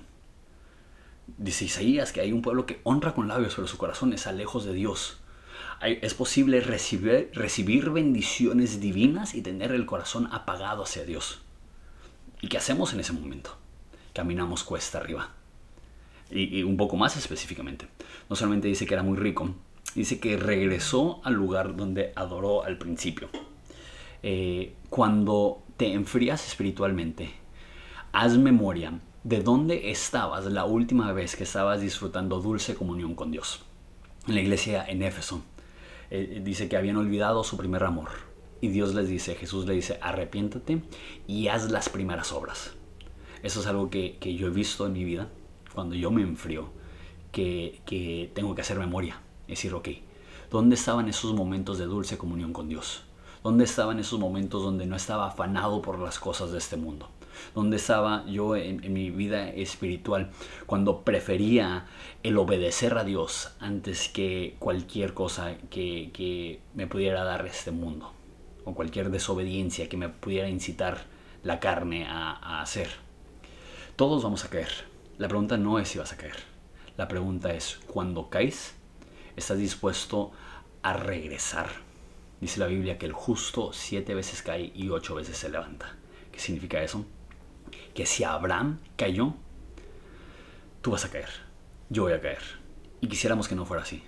Dice 1.27 1.65
Isaías 1.65 2.11
que 2.11 2.21
hay 2.21 2.31
un 2.31 2.41
pueblo 2.41 2.65
que 2.65 2.79
honra 2.83 3.13
con 3.13 3.27
labios, 3.27 3.55
pero 3.55 3.67
su 3.67 3.77
corazón 3.77 4.13
está 4.13 4.31
lejos 4.31 4.65
de 4.65 4.73
Dios. 4.73 5.17
Es 5.81 6.13
posible 6.13 6.61
recibir, 6.61 7.31
recibir 7.33 7.89
bendiciones 7.89 8.79
divinas 8.79 9.35
y 9.35 9.41
tener 9.41 9.71
el 9.71 9.85
corazón 9.85 10.29
apagado 10.31 10.83
hacia 10.83 11.03
Dios. 11.03 11.41
¿Y 12.41 12.47
qué 12.47 12.57
hacemos 12.57 12.93
en 12.93 12.99
ese 12.99 13.13
momento? 13.13 13.57
Caminamos 14.13 14.63
cuesta 14.63 14.99
arriba. 14.99 15.31
Y, 16.29 16.63
un 16.63 16.77
poco 16.77 16.95
más 16.97 17.17
específicamente. 17.17 17.87
No 18.29 18.35
solamente 18.35 18.67
dice 18.67 18.85
que 18.85 18.93
era 18.93 19.03
muy 19.03 19.17
rico, 19.17 19.53
dice 19.93 20.19
que 20.19 20.37
regresó 20.37 21.21
al 21.23 21.33
lugar 21.33 21.75
donde 21.75 22.13
adoró 22.15 22.63
al 22.63 22.77
principio. 22.77 23.29
Eh, 24.23 24.75
cuando 24.89 25.63
te 25.77 25.93
enfrías 25.93 26.47
espiritualmente, 26.47 27.31
haz 28.11 28.37
memoria 28.37 28.99
de 29.25 29.41
dónde 29.41 29.89
estabas 29.89 30.45
la 30.45 30.65
última 30.65 31.11
vez 31.11 31.35
que 31.35 31.45
estabas 31.45 31.81
disfrutando 31.81 32.41
dulce 32.41 32.75
comunión 32.75 33.15
con 33.15 33.31
Dios. 33.31 33.63
En 34.27 34.35
la 34.35 34.41
iglesia 34.41 34.85
en 34.87 35.01
Éfeso 35.01 35.41
eh, 36.11 36.43
dice 36.45 36.69
que 36.69 36.77
habían 36.77 36.97
olvidado 36.97 37.43
su 37.43 37.57
primer 37.57 37.83
amor. 37.83 38.09
Y 38.61 38.67
Dios 38.67 38.93
les 38.93 39.07
dice, 39.07 39.33
Jesús 39.33 39.65
le 39.65 39.73
dice, 39.73 39.97
arrepiéntate 39.99 40.83
y 41.25 41.47
haz 41.47 41.71
las 41.71 41.89
primeras 41.89 42.31
obras. 42.31 42.75
Eso 43.41 43.61
es 43.61 43.65
algo 43.65 43.89
que, 43.89 44.19
yo 44.21 44.45
he 44.45 44.51
visto 44.51 44.85
en 44.85 44.93
mi 44.93 45.03
vida, 45.03 45.27
cuando 45.73 45.95
yo 45.95 46.11
me 46.11 46.21
enfrío, 46.21 46.69
que, 47.31 47.81
que 47.87 48.31
tengo 48.35 48.53
que 48.53 48.61
hacer 48.61 48.77
memoria. 48.77 49.21
Es 49.47 49.57
decir, 49.57 49.73
ok, 49.73 49.89
¿dónde 50.51 50.75
estaban 50.75 51.09
esos 51.09 51.33
momentos 51.33 51.79
de 51.79 51.85
dulce 51.85 52.19
comunión 52.19 52.53
con 52.53 52.69
Dios? 52.69 53.05
¿Dónde 53.43 53.63
estaban 53.63 53.97
esos 53.97 54.19
momentos 54.19 54.61
donde 54.61 54.85
no 54.85 54.95
estaba 54.95 55.25
afanado 55.25 55.81
por 55.81 55.97
las 55.97 56.19
cosas 56.19 56.51
de 56.51 56.59
este 56.59 56.77
mundo? 56.77 57.09
¿Dónde 57.53 57.77
estaba 57.77 58.25
yo 58.27 58.55
en, 58.55 58.81
mi 58.93 59.09
vida 59.11 59.49
espiritual 59.49 60.31
cuando 60.65 61.03
prefería 61.03 61.85
el 62.23 62.37
obedecer 62.37 62.97
a 62.97 63.03
Dios 63.03 63.55
antes 63.59 64.09
que 64.09 64.55
cualquier 64.59 65.13
cosa 65.13 65.55
que, 65.69 66.61
me 66.73 66.87
pudiera 66.87 67.23
dar 67.23 67.45
este 67.45 67.71
mundo? 67.71 68.11
O 68.63 68.73
cualquier 68.73 69.09
desobediencia 69.11 69.89
que 69.89 69.97
me 69.97 70.09
pudiera 70.09 70.49
incitar 70.49 71.05
la 71.43 71.59
carne 71.59 72.07
a, 72.07 72.31
a 72.31 72.61
hacer. 72.61 72.89
Todos 73.95 74.23
vamos 74.23 74.43
a 74.43 74.49
caer. 74.49 74.71
La 75.17 75.27
pregunta 75.27 75.57
no 75.57 75.79
es 75.79 75.89
si 75.89 75.99
vas 75.99 76.11
a 76.11 76.17
caer. 76.17 76.35
La 76.97 77.07
pregunta 77.07 77.53
es, 77.53 77.79
cuando 77.87 78.29
caes, 78.29 78.73
¿estás 79.35 79.57
dispuesto 79.57 80.31
a 80.81 80.93
regresar? 80.93 81.69
Dice 82.41 82.59
la 82.59 82.67
Biblia 82.67 82.97
que 82.97 83.05
el 83.05 83.13
justo 83.13 83.71
siete 83.73 84.13
veces 84.13 84.41
cae 84.41 84.71
y 84.75 84.89
ocho 84.89 85.15
veces 85.15 85.37
se 85.37 85.49
levanta. 85.49 85.95
¿Qué 86.31 86.39
significa 86.39 86.81
eso? 86.83 87.05
Que 87.95 88.05
si 88.05 88.23
Abraham 88.23 88.77
cayó, 88.95 89.33
tú 90.81 90.91
vas 90.91 91.05
a 91.05 91.09
caer. 91.09 91.29
Yo 91.89 92.03
voy 92.03 92.13
a 92.13 92.21
caer. 92.21 92.43
Y 93.01 93.07
quisiéramos 93.07 93.47
que 93.47 93.55
no 93.55 93.65
fuera 93.65 93.81
así. 93.81 94.03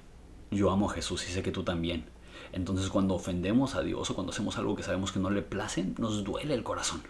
Yo 0.51 0.69
amo 0.69 0.91
a 0.91 0.93
Jesús 0.93 1.27
y 1.27 1.31
sé 1.31 1.41
que 1.41 1.51
tú 1.51 1.63
también. 1.63 2.05
Entonces 2.51 2.89
cuando 2.89 3.15
ofendemos 3.15 3.73
a 3.73 3.81
Dios 3.81 4.11
o 4.11 4.13
cuando 4.13 4.31
hacemos 4.31 4.59
algo 4.59 4.75
que 4.75 4.83
sabemos 4.83 5.11
que 5.11 5.19
no 5.19 5.31
le 5.31 5.41
place, 5.41 5.85
nos 5.97 6.23
duele 6.23 6.53
el 6.53 6.61
corazón 6.61 7.01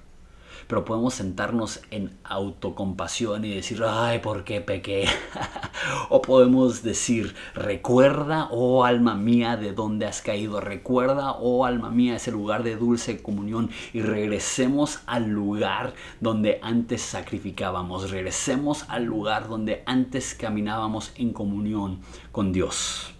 pero 0.67 0.83
podemos 0.83 1.13
sentarnos 1.13 1.81
en 1.91 2.17
autocompasión 2.23 3.45
y 3.45 3.55
decir, 3.55 3.83
ay, 3.87 4.19
¿por 4.19 4.43
qué 4.43 4.61
pequé? 4.61 5.05
o 6.09 6.21
podemos 6.21 6.83
decir, 6.83 7.35
recuerda, 7.53 8.47
oh 8.51 8.85
alma 8.85 9.15
mía, 9.15 9.57
de 9.57 9.73
dónde 9.73 10.05
has 10.05 10.21
caído, 10.21 10.59
recuerda, 10.59 11.31
oh 11.33 11.65
alma 11.65 11.89
mía, 11.89 12.15
ese 12.15 12.31
lugar 12.31 12.63
de 12.63 12.75
dulce 12.75 13.21
comunión 13.21 13.69
y 13.93 14.01
regresemos 14.01 15.01
al 15.05 15.29
lugar 15.29 15.93
donde 16.19 16.59
antes 16.61 17.01
sacrificábamos, 17.01 18.11
regresemos 18.11 18.85
al 18.89 19.05
lugar 19.05 19.47
donde 19.47 19.83
antes 19.85 20.35
caminábamos 20.35 21.11
en 21.15 21.33
comunión 21.33 21.99
con 22.31 22.51
Dios. 22.51 23.13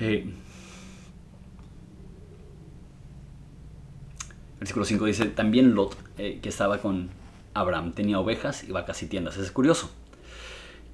Eh, 0.00 0.32
Versículo 4.58 4.84
5 4.84 5.04
dice, 5.04 5.24
también 5.26 5.74
Lot, 5.74 5.96
eh, 6.18 6.40
que 6.42 6.48
estaba 6.48 6.78
con 6.78 7.10
Abraham, 7.54 7.92
tenía 7.92 8.18
ovejas 8.18 8.64
y 8.64 8.72
vacas 8.72 9.02
y 9.02 9.06
tiendas. 9.06 9.36
Es 9.36 9.52
curioso 9.52 9.90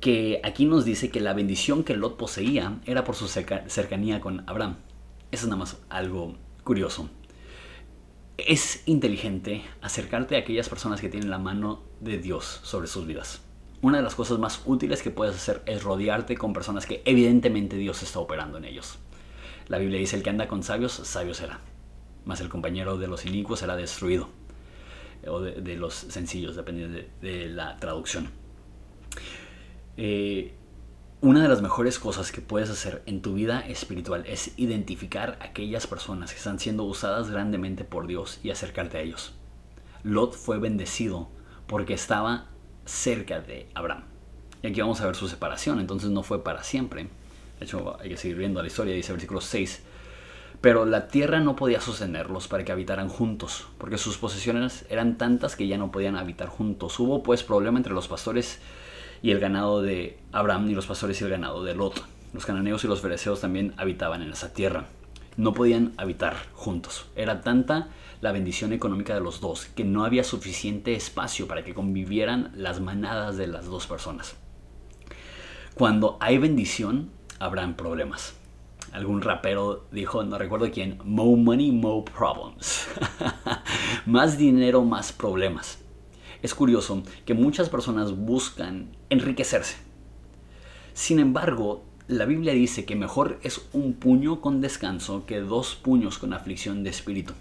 que 0.04 0.42
aquí 0.44 0.66
nos 0.66 0.84
dice 0.84 1.08
que 1.08 1.20
la 1.20 1.32
bendición 1.32 1.82
que 1.82 1.96
Lot 1.96 2.18
poseía 2.18 2.78
era 2.84 3.04
por 3.04 3.14
su 3.16 3.26
cercanía 3.26 4.20
con 4.20 4.44
Abraham. 4.46 4.76
Eso 5.30 5.46
es 5.46 5.48
nada 5.48 5.56
más 5.60 5.78
algo 5.88 6.36
curioso. 6.62 7.08
Es 8.36 8.82
inteligente 8.84 9.64
acercarte 9.80 10.36
a 10.36 10.40
aquellas 10.40 10.68
personas 10.68 11.00
que 11.00 11.08
tienen 11.08 11.30
la 11.30 11.38
mano 11.38 11.82
de 12.00 12.18
Dios 12.18 12.60
sobre 12.64 12.86
sus 12.86 13.06
vidas. 13.06 13.40
Una 13.80 13.96
de 13.96 14.02
las 14.02 14.14
cosas 14.14 14.38
más 14.38 14.60
útiles 14.66 15.00
que 15.00 15.10
puedes 15.10 15.36
hacer 15.36 15.62
es 15.64 15.82
rodearte 15.82 16.36
con 16.36 16.52
personas 16.52 16.84
que 16.84 17.00
evidentemente 17.06 17.76
Dios 17.76 18.02
está 18.02 18.18
operando 18.18 18.58
en 18.58 18.66
ellos. 18.66 18.98
La 19.68 19.78
Biblia 19.78 19.98
dice, 19.98 20.16
el 20.16 20.22
que 20.22 20.28
anda 20.28 20.48
con 20.48 20.62
sabios, 20.62 20.92
sabio 20.92 21.32
será 21.32 21.60
más 22.26 22.42
el 22.42 22.50
compañero 22.50 22.98
de 22.98 23.06
los 23.06 23.24
inicuos 23.24 23.60
será 23.60 23.74
destruido. 23.74 24.28
O 25.26 25.40
de, 25.40 25.76
los 25.76 25.94
sencillos, 25.94 26.54
dependiendo 26.54 27.00
de, 27.22 27.48
la 27.48 27.78
traducción. 27.78 28.28
Eh, 29.96 30.54
una 31.20 31.42
de 31.42 31.48
las 31.48 31.62
mejores 31.62 31.98
cosas 31.98 32.32
que 32.32 32.40
puedes 32.40 32.68
hacer 32.70 33.02
en 33.06 33.22
tu 33.22 33.34
vida 33.34 33.60
espiritual 33.60 34.24
es 34.26 34.52
identificar 34.58 35.38
aquellas 35.40 35.86
personas 35.86 36.32
que 36.32 36.38
están 36.38 36.58
siendo 36.58 36.84
usadas 36.84 37.30
grandemente 37.30 37.84
por 37.84 38.06
Dios 38.06 38.40
y 38.42 38.50
acercarte 38.50 38.98
a 38.98 39.00
ellos. 39.00 39.32
Lot 40.02 40.34
fue 40.34 40.58
bendecido 40.58 41.30
porque 41.66 41.94
estaba 41.94 42.48
cerca 42.84 43.40
de 43.40 43.68
Abraham. 43.74 44.04
Y 44.62 44.66
aquí 44.66 44.80
vamos 44.80 45.00
a 45.00 45.06
ver 45.06 45.16
su 45.16 45.28
separación, 45.28 45.80
entonces 45.80 46.10
no 46.10 46.22
fue 46.22 46.44
para 46.44 46.62
siempre. 46.62 47.08
De 47.58 47.64
hecho, 47.64 47.96
hay 48.00 48.10
que 48.10 48.16
seguir 48.16 48.36
viendo 48.36 48.60
la 48.60 48.66
historia, 48.66 48.94
dice 48.94 49.12
versículo 49.12 49.40
6 49.40 49.82
pero 50.64 50.86
la 50.86 51.08
tierra 51.08 51.40
no 51.40 51.56
podía 51.56 51.78
sostenerlos 51.78 52.48
para 52.48 52.64
que 52.64 52.72
habitaran 52.72 53.10
juntos, 53.10 53.66
porque 53.76 53.98
sus 53.98 54.16
posesiones 54.16 54.86
eran 54.88 55.18
tantas 55.18 55.56
que 55.56 55.66
ya 55.66 55.76
no 55.76 55.92
podían 55.92 56.16
habitar 56.16 56.48
juntos. 56.48 56.98
Hubo 56.98 57.22
pues 57.22 57.42
problema 57.42 57.78
entre 57.78 57.92
los 57.92 58.08
pastores 58.08 58.60
y 59.24 59.30
el 59.30 59.40
ganado 59.40 59.80
de 59.80 60.18
Abraham 60.32 60.68
y 60.68 60.74
los 60.74 60.86
pastores 60.86 61.18
y 61.18 61.24
el 61.24 61.30
ganado 61.30 61.64
de 61.64 61.74
Lot. 61.74 62.04
Los 62.34 62.44
cananeos 62.44 62.84
y 62.84 62.88
los 62.88 63.00
fereceos 63.00 63.40
también 63.40 63.72
habitaban 63.78 64.20
en 64.20 64.30
esa 64.30 64.52
tierra. 64.52 64.84
No 65.38 65.54
podían 65.54 65.94
habitar 65.96 66.36
juntos. 66.52 67.06
Era 67.16 67.40
tanta 67.40 67.88
la 68.20 68.32
bendición 68.32 68.74
económica 68.74 69.14
de 69.14 69.22
los 69.22 69.40
dos 69.40 69.64
que 69.64 69.82
no 69.82 70.04
había 70.04 70.24
suficiente 70.24 70.94
espacio 70.94 71.48
para 71.48 71.64
que 71.64 71.72
convivieran 71.72 72.52
las 72.54 72.82
manadas 72.82 73.38
de 73.38 73.46
las 73.46 73.64
dos 73.64 73.86
personas. 73.86 74.36
Cuando 75.74 76.18
hay 76.20 76.36
bendición, 76.36 77.08
habrán 77.38 77.76
problemas 77.76 78.34
algún 78.92 79.22
rapero 79.22 79.86
dijo, 79.90 80.22
no 80.22 80.38
recuerdo 80.38 80.70
quién, 80.70 80.98
more 81.04 81.36
money, 81.36 81.72
more 81.72 82.04
problems. 82.16 82.86
más 84.06 84.38
dinero, 84.38 84.84
más 84.84 85.12
problemas. 85.12 85.83
Es 86.44 86.54
curioso 86.54 87.02
que 87.24 87.32
muchas 87.32 87.70
personas 87.70 88.14
buscan 88.14 88.90
enriquecerse. 89.08 89.76
Sin 90.92 91.18
embargo, 91.18 91.84
la 92.06 92.26
Biblia 92.26 92.52
dice 92.52 92.84
que 92.84 92.96
mejor 92.96 93.38
es 93.42 93.62
un 93.72 93.94
puño 93.94 94.42
con 94.42 94.60
descanso 94.60 95.24
que 95.24 95.40
dos 95.40 95.74
puños 95.74 96.18
con 96.18 96.34
aflicción 96.34 96.84
de 96.84 96.90
espíritu. 96.90 97.32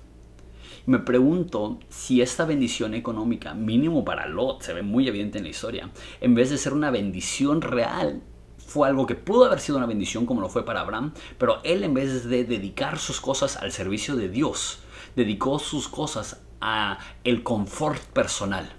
Me 0.85 0.99
pregunto 0.99 1.79
si 1.89 2.21
esta 2.21 2.45
bendición 2.45 2.93
económica, 2.93 3.53
mínimo 3.53 4.05
para 4.05 4.25
Lot, 4.25 4.61
se 4.61 4.71
ve 4.71 4.83
muy 4.83 5.05
evidente 5.09 5.37
en 5.37 5.43
la 5.43 5.49
historia, 5.49 5.89
en 6.21 6.33
vez 6.33 6.49
de 6.49 6.57
ser 6.57 6.71
una 6.71 6.89
bendición 6.89 7.61
real, 7.61 8.21
fue 8.57 8.87
algo 8.87 9.05
que 9.05 9.15
pudo 9.15 9.43
haber 9.43 9.59
sido 9.59 9.79
una 9.79 9.85
bendición 9.85 10.25
como 10.25 10.39
lo 10.39 10.47
fue 10.47 10.63
para 10.63 10.79
Abraham, 10.79 11.11
pero 11.37 11.59
él 11.65 11.83
en 11.83 11.93
vez 11.93 12.23
de 12.23 12.45
dedicar 12.45 12.97
sus 12.99 13.19
cosas 13.19 13.57
al 13.57 13.73
servicio 13.73 14.15
de 14.15 14.29
Dios, 14.29 14.79
dedicó 15.17 15.59
sus 15.59 15.89
cosas 15.89 16.39
a 16.61 16.99
el 17.25 17.43
confort 17.43 18.01
personal. 18.01 18.77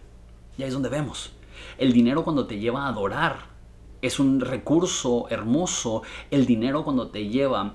Y 0.59 0.62
ahí 0.62 0.69
es 0.69 0.75
donde 0.75 0.88
vemos. 0.88 1.33
El 1.79 1.93
dinero 1.93 2.25
cuando 2.25 2.47
te 2.47 2.59
lleva 2.59 2.85
a 2.85 2.88
adorar 2.88 3.55
es 4.03 4.19
un 4.19 4.40
recurso 4.40 5.27
hermoso. 5.31 6.03
El 6.31 6.47
dinero 6.47 6.85
cuando 6.85 7.09
te 7.09 7.29
lleva 7.29 7.75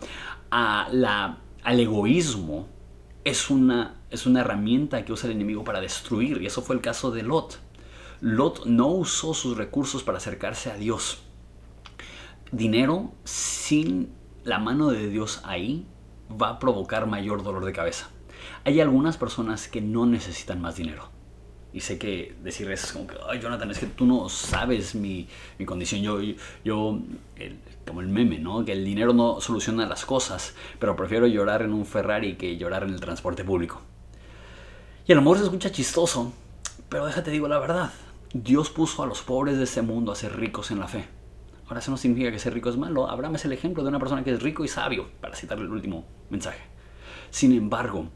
a 0.51 0.87
la, 0.91 1.39
al 1.63 1.79
egoísmo 1.79 2.67
es 3.23 3.49
una, 3.49 4.01
es 4.09 4.25
una 4.25 4.41
herramienta 4.41 5.03
que 5.05 5.13
usa 5.13 5.29
el 5.29 5.35
enemigo 5.35 5.63
para 5.63 5.81
destruir. 5.81 6.41
Y 6.41 6.45
eso 6.45 6.61
fue 6.61 6.75
el 6.75 6.81
caso 6.81 7.11
de 7.11 7.23
Lot. 7.23 7.59
Lot 8.21 8.65
no 8.65 8.87
usó 8.87 9.33
sus 9.33 9.57
recursos 9.57 10.03
para 10.03 10.17
acercarse 10.17 10.71
a 10.71 10.75
Dios 10.75 11.23
dinero 12.51 13.11
sin 13.23 14.11
la 14.43 14.59
mano 14.59 14.89
de 14.89 15.09
Dios 15.09 15.41
ahí 15.43 15.85
va 16.29 16.49
a 16.49 16.59
provocar 16.59 17.07
mayor 17.07 17.43
dolor 17.43 17.65
de 17.65 17.73
cabeza. 17.73 18.09
Hay 18.63 18.79
algunas 18.81 19.17
personas 19.17 19.67
que 19.67 19.81
no 19.81 20.05
necesitan 20.05 20.61
más 20.61 20.75
dinero. 20.75 21.09
Y 21.71 21.81
sé 21.81 21.99
que 21.99 22.35
decir 22.43 22.69
eso 22.71 22.87
es 22.87 22.93
como 22.93 23.07
que, 23.07 23.15
ay, 23.27 23.39
Jonathan, 23.39 23.69
es 23.69 23.77
que 23.77 23.85
tú 23.85 24.05
no 24.05 24.27
sabes 24.27 24.95
mi, 24.95 25.27
mi 25.59 25.65
condición. 25.65 26.01
Yo, 26.01 26.19
yo 26.63 26.99
como 27.85 28.01
el 28.01 28.07
meme, 28.07 28.39
¿no? 28.39 28.65
Que 28.65 28.71
el 28.71 28.83
dinero 28.83 29.13
no 29.13 29.39
soluciona 29.39 29.85
las 29.85 30.05
cosas, 30.05 30.55
pero 30.79 30.95
prefiero 30.95 31.27
llorar 31.27 31.61
en 31.61 31.73
un 31.73 31.85
Ferrari 31.85 32.35
que 32.35 32.57
llorar 32.57 32.83
en 32.83 32.89
el 32.89 32.99
transporte 32.99 33.43
público. 33.43 33.81
Y 35.07 35.11
a 35.11 35.15
lo 35.15 35.21
mejor 35.21 35.37
se 35.37 35.43
escucha 35.43 35.71
chistoso, 35.71 36.33
pero 36.87 37.05
déjate 37.05 37.31
digo 37.31 37.47
la 37.47 37.59
verdad. 37.59 37.91
Dios 38.33 38.69
puso 38.69 39.01
a 39.01 39.07
los 39.07 39.21
pobres 39.21 39.57
de 39.57 39.63
este 39.63 39.81
mundo 39.81 40.11
a 40.11 40.15
ser 40.15 40.35
ricos 40.37 40.69
en 40.69 40.79
la 40.79 40.87
fe. 40.87 41.05
Ahora 41.65 41.79
eso 41.79 41.91
no 41.91 41.97
significa 41.97 42.31
que 42.31 42.39
ser 42.39 42.53
rico 42.53 42.69
es 42.69 42.77
malo. 42.77 43.09
Abraham 43.09 43.35
es 43.35 43.45
el 43.45 43.53
ejemplo 43.53 43.83
de 43.83 43.89
una 43.89 43.99
persona 43.99 44.23
que 44.23 44.31
es 44.31 44.41
rico 44.41 44.63
y 44.63 44.67
sabio, 44.67 45.07
para 45.21 45.35
citar 45.35 45.59
el 45.59 45.69
último 45.69 46.05
mensaje. 46.29 46.61
Sin 47.31 47.51
embargo, 47.53 48.09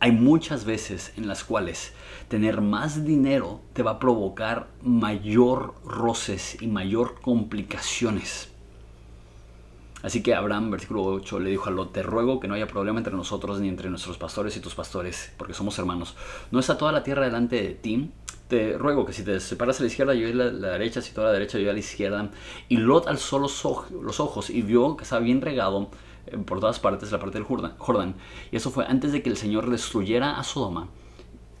hay 0.00 0.12
muchas 0.12 0.64
veces 0.64 1.12
en 1.16 1.26
las 1.26 1.44
cuales 1.44 1.92
tener 2.28 2.60
más 2.60 3.04
dinero 3.04 3.60
te 3.72 3.82
va 3.82 3.92
a 3.92 3.98
provocar 3.98 4.68
mayor 4.82 5.74
roces 5.84 6.60
y 6.60 6.66
mayor 6.66 7.20
complicaciones. 7.20 8.50
Así 10.02 10.22
que 10.22 10.34
Abraham, 10.34 10.70
versículo 10.70 11.02
8, 11.02 11.40
le 11.40 11.50
dijo 11.50 11.68
a 11.68 11.72
Lot, 11.72 11.92
te 11.92 12.02
ruego 12.04 12.38
que 12.38 12.46
no 12.46 12.54
haya 12.54 12.68
problema 12.68 12.98
entre 12.98 13.14
nosotros 13.14 13.60
ni 13.60 13.68
entre 13.68 13.90
nuestros 13.90 14.16
pastores 14.16 14.56
y 14.56 14.60
tus 14.60 14.74
pastores, 14.76 15.32
porque 15.36 15.54
somos 15.54 15.76
hermanos. 15.78 16.14
¿No 16.52 16.60
está 16.60 16.78
toda 16.78 16.92
la 16.92 17.02
tierra 17.02 17.24
delante 17.24 17.60
de 17.60 17.74
ti? 17.74 18.10
Te 18.46 18.78
ruego 18.78 19.04
que 19.04 19.12
si 19.12 19.24
te 19.24 19.40
separas 19.40 19.80
a 19.80 19.82
la 19.82 19.88
izquierda, 19.88 20.14
yo 20.14 20.28
a 20.28 20.32
la, 20.32 20.70
derecha, 20.70 21.02
si 21.02 21.12
toda 21.12 21.26
la 21.26 21.32
derecha, 21.32 21.58
yo 21.58 21.68
a 21.68 21.72
la 21.72 21.80
izquierda. 21.80 22.30
Y 22.68 22.76
Lot 22.76 23.08
alzó 23.08 23.40
los, 23.40 23.64
los 23.90 24.20
ojos 24.20 24.50
y 24.50 24.62
vio 24.62 24.96
que 24.96 25.02
estaba 25.02 25.20
bien 25.20 25.40
regado 25.40 25.90
por 26.46 26.60
todas 26.60 26.78
partes 26.78 27.12
la 27.12 27.18
parte 27.18 27.38
del 27.38 27.46
Jordán. 27.46 28.14
Y 28.50 28.56
eso 28.56 28.70
fue 28.70 28.86
antes 28.86 29.12
de 29.12 29.22
que 29.22 29.30
el 29.30 29.36
Señor 29.36 29.70
destruyera 29.70 30.38
a 30.38 30.44
Sodoma. 30.44 30.88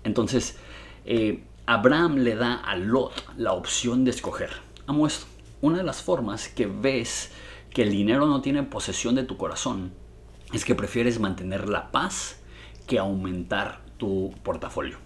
Entonces, 0.04 0.58
eh, 1.04 1.44
Abraham 1.66 2.16
le 2.16 2.34
da 2.34 2.54
a 2.54 2.76
Lot 2.76 3.12
la 3.36 3.52
opción 3.52 4.04
de 4.04 4.10
escoger. 4.10 4.50
Amo 4.86 5.06
esto. 5.06 5.26
Una 5.60 5.78
de 5.78 5.84
las 5.84 6.02
formas 6.02 6.48
que 6.48 6.66
ves 6.66 7.32
que 7.70 7.82
el 7.82 7.90
dinero 7.90 8.26
no 8.26 8.40
tiene 8.40 8.62
posesión 8.62 9.14
de 9.14 9.24
tu 9.24 9.36
corazón 9.36 9.92
es 10.52 10.64
que 10.64 10.74
prefieres 10.74 11.20
mantener 11.20 11.68
la 11.68 11.90
paz 11.90 12.40
que 12.86 12.98
aumentar 12.98 13.80
tu 13.98 14.32
portafolio. 14.42 14.98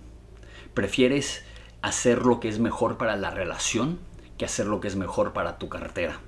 Prefieres 0.75 1.45
hacer 1.81 2.25
lo 2.25 2.39
que 2.39 2.49
es 2.49 2.59
mejor 2.61 2.97
para 2.97 3.17
la 3.17 3.31
relación 3.31 3.99
que 4.39 4.45
hacer 4.45 4.67
lo 4.67 4.81
que 4.81 4.89
es 4.89 4.97
mejor 4.97 5.33
para 5.33 5.59
tu 5.59 5.69
cartera. 5.69 6.21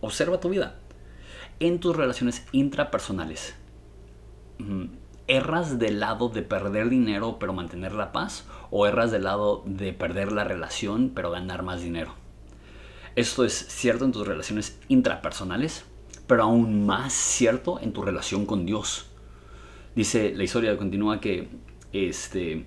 Observa 0.00 0.40
tu 0.40 0.50
vida. 0.50 0.80
En 1.62 1.78
tus 1.78 1.94
relaciones 1.94 2.44
intrapersonales, 2.50 3.54
¿erras 5.28 5.78
del 5.78 6.00
lado 6.00 6.28
de 6.28 6.42
perder 6.42 6.88
dinero 6.88 7.38
pero 7.38 7.52
mantener 7.52 7.92
la 7.92 8.10
paz? 8.10 8.48
¿O 8.72 8.84
erras 8.84 9.12
del 9.12 9.22
lado 9.22 9.62
de 9.64 9.92
perder 9.92 10.32
la 10.32 10.42
relación 10.42 11.12
pero 11.14 11.30
ganar 11.30 11.62
más 11.62 11.80
dinero? 11.80 12.16
Esto 13.14 13.44
es 13.44 13.52
cierto 13.52 14.04
en 14.04 14.10
tus 14.10 14.26
relaciones 14.26 14.80
intrapersonales, 14.88 15.84
pero 16.26 16.42
aún 16.42 16.84
más 16.84 17.12
cierto 17.12 17.78
en 17.78 17.92
tu 17.92 18.02
relación 18.02 18.44
con 18.44 18.66
Dios. 18.66 19.06
Dice 19.94 20.34
la 20.34 20.42
historia 20.42 20.76
continúa 20.76 21.20
que 21.20 21.48
este 21.92 22.66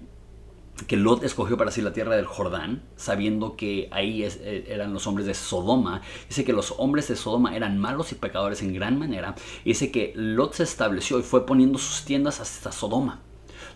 que 0.88 0.98
Lot 0.98 1.24
escogió 1.24 1.58
para 1.58 1.72
sí 1.72 1.82
la 1.82 1.94
tierra 1.94 2.16
del 2.16 2.26
Jordán, 2.26 2.84
sabiendo 2.96 3.56
que 3.56 3.88
ahí 3.92 4.24
eh, 4.24 4.66
eran 4.68 4.94
los 4.94 5.08
hombres 5.08 5.26
de 5.26 5.34
Sodoma. 5.34 6.02
Dice 6.28 6.44
que 6.44 6.54
los 6.54 6.76
hombres 6.78 7.08
de 7.08 7.16
Sodoma 7.16 7.56
eran 7.56 7.78
malos 7.80 8.12
y 8.12 8.16
pecadores 8.16 8.62
en 8.62 8.74
gran 8.74 9.00
manera. 9.00 9.36
Dice 9.64 9.92
que 9.92 10.14
Lot 10.16 10.54
se 10.54 10.64
estableció 10.64 11.20
y 11.20 11.24
fue 11.24 11.46
poniendo 11.46 11.80
sus 11.80 12.04
tiendas 12.04 12.40
hasta 12.40 12.72
Sodoma 12.72 13.22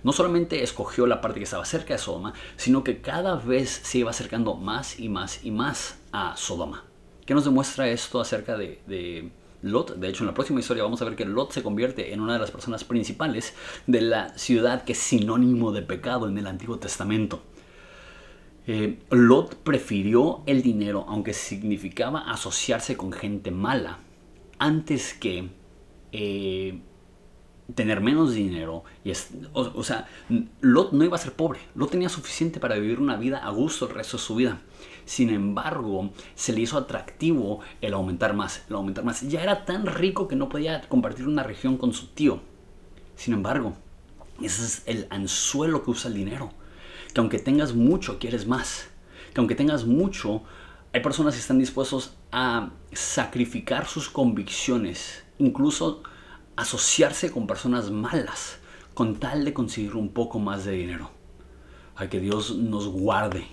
no 0.03 0.13
solamente 0.13 0.63
escogió 0.63 1.05
la 1.07 1.21
parte 1.21 1.39
que 1.39 1.43
estaba 1.43 1.65
cerca 1.65 1.93
de 1.93 1.99
Sodoma, 1.99 2.33
sino 2.55 2.83
que 2.83 3.01
cada 3.01 3.35
vez 3.35 3.69
se 3.83 3.99
iba 3.99 4.11
acercando 4.11 4.55
más 4.55 4.99
y 4.99 5.09
más 5.09 5.43
y 5.43 5.51
más 5.51 5.99
a 6.11 6.37
Sodoma. 6.37 6.85
¿Qué 7.25 7.33
nos 7.33 7.45
demuestra 7.45 7.89
esto 7.89 8.19
acerca 8.19 8.57
de, 8.57 9.31
Lot? 9.61 9.95
De 9.95 10.09
hecho, 10.09 10.23
en 10.23 10.27
la 10.27 10.33
próxima 10.33 10.59
historia 10.59 10.83
vamos 10.83 11.01
a 11.01 11.05
ver 11.05 11.15
que 11.15 11.25
Lot 11.25 11.51
se 11.51 11.63
convierte 11.63 12.13
en 12.13 12.21
una 12.21 12.33
de 12.33 12.39
las 12.39 12.51
personas 12.51 12.83
principales 12.83 13.53
de 13.87 14.01
la 14.01 14.37
ciudad 14.37 14.83
que 14.83 14.93
es 14.93 14.99
sinónimo 14.99 15.71
de 15.71 15.81
pecado 15.81 16.27
en 16.27 16.37
el 16.37 16.47
Antiguo 16.47 16.79
Testamento. 16.79 17.43
Eh, 18.67 18.99
Lot 19.09 19.55
prefirió 19.55 20.43
el 20.45 20.61
dinero, 20.61 21.05
aunque 21.07 21.33
significaba 21.33 22.31
asociarse 22.31 22.95
con 22.95 23.11
gente 23.11 23.51
mala, 23.51 23.99
antes 24.59 25.13
que 25.13 25.49
eh, 26.11 26.79
tener 27.75 28.01
menos 28.01 28.33
dinero. 28.33 28.83
Y 29.03 29.11
es, 29.11 29.29
o, 29.53 29.83
sea, 29.83 30.07
Lot 30.61 30.91
no 30.91 31.03
iba 31.03 31.15
a 31.15 31.19
ser 31.19 31.33
pobre. 31.33 31.59
Lot 31.75 31.91
tenía 31.91 32.09
suficiente 32.09 32.59
para 32.59 32.75
vivir 32.75 32.99
una 32.99 33.17
vida 33.17 33.39
a 33.39 33.49
gusto 33.51 33.87
el 33.87 33.93
resto 33.93 34.17
de 34.17 34.23
su 34.23 34.35
vida. 34.35 34.59
Sin 35.05 35.29
embargo, 35.29 36.11
se 36.35 36.53
le 36.53 36.61
hizo 36.61 36.77
atractivo 36.77 37.61
el 37.81 37.93
aumentar 37.93 38.33
más, 38.33 38.63
el 38.69 38.75
aumentar 38.75 39.03
más. 39.03 39.21
Ya 39.27 39.41
era 39.41 39.65
tan 39.65 39.85
rico 39.85 40.27
que 40.27 40.35
no 40.35 40.49
podía 40.49 40.81
compartir 40.87 41.27
una 41.27 41.43
región 41.43 41.77
con 41.77 41.93
su 41.93 42.07
tío. 42.07 42.41
Sin 43.15 43.33
embargo, 43.33 43.73
ese 44.41 44.65
es 44.65 44.83
el 44.85 45.07
anzuelo 45.09 45.83
que 45.83 45.91
usa 45.91 46.09
el 46.09 46.15
dinero. 46.15 46.51
Que 47.13 47.21
aunque 47.21 47.39
tengas 47.39 47.73
mucho, 47.73 48.19
quieres 48.19 48.47
más. 48.47 48.89
Que 49.33 49.41
aunque 49.41 49.55
tengas 49.55 49.85
mucho, 49.85 50.43
hay 50.93 51.01
personas 51.01 51.33
que 51.33 51.41
están 51.41 51.59
dispuestos 51.59 52.13
a 52.31 52.71
sacrificar 52.93 53.87
sus 53.87 54.09
convicciones, 54.09 55.23
incluso 55.37 56.01
asociarse 56.61 57.31
con 57.31 57.47
personas 57.47 57.89
malas 57.91 58.59
con 58.93 59.15
tal 59.15 59.45
de 59.45 59.53
conseguir 59.53 59.95
un 59.95 60.09
poco 60.09 60.39
más 60.39 60.65
de 60.65 60.73
dinero. 60.73 61.09
Ay, 61.95 62.09
que 62.09 62.19
Dios 62.19 62.57
nos 62.57 62.87
guarde. 62.87 63.45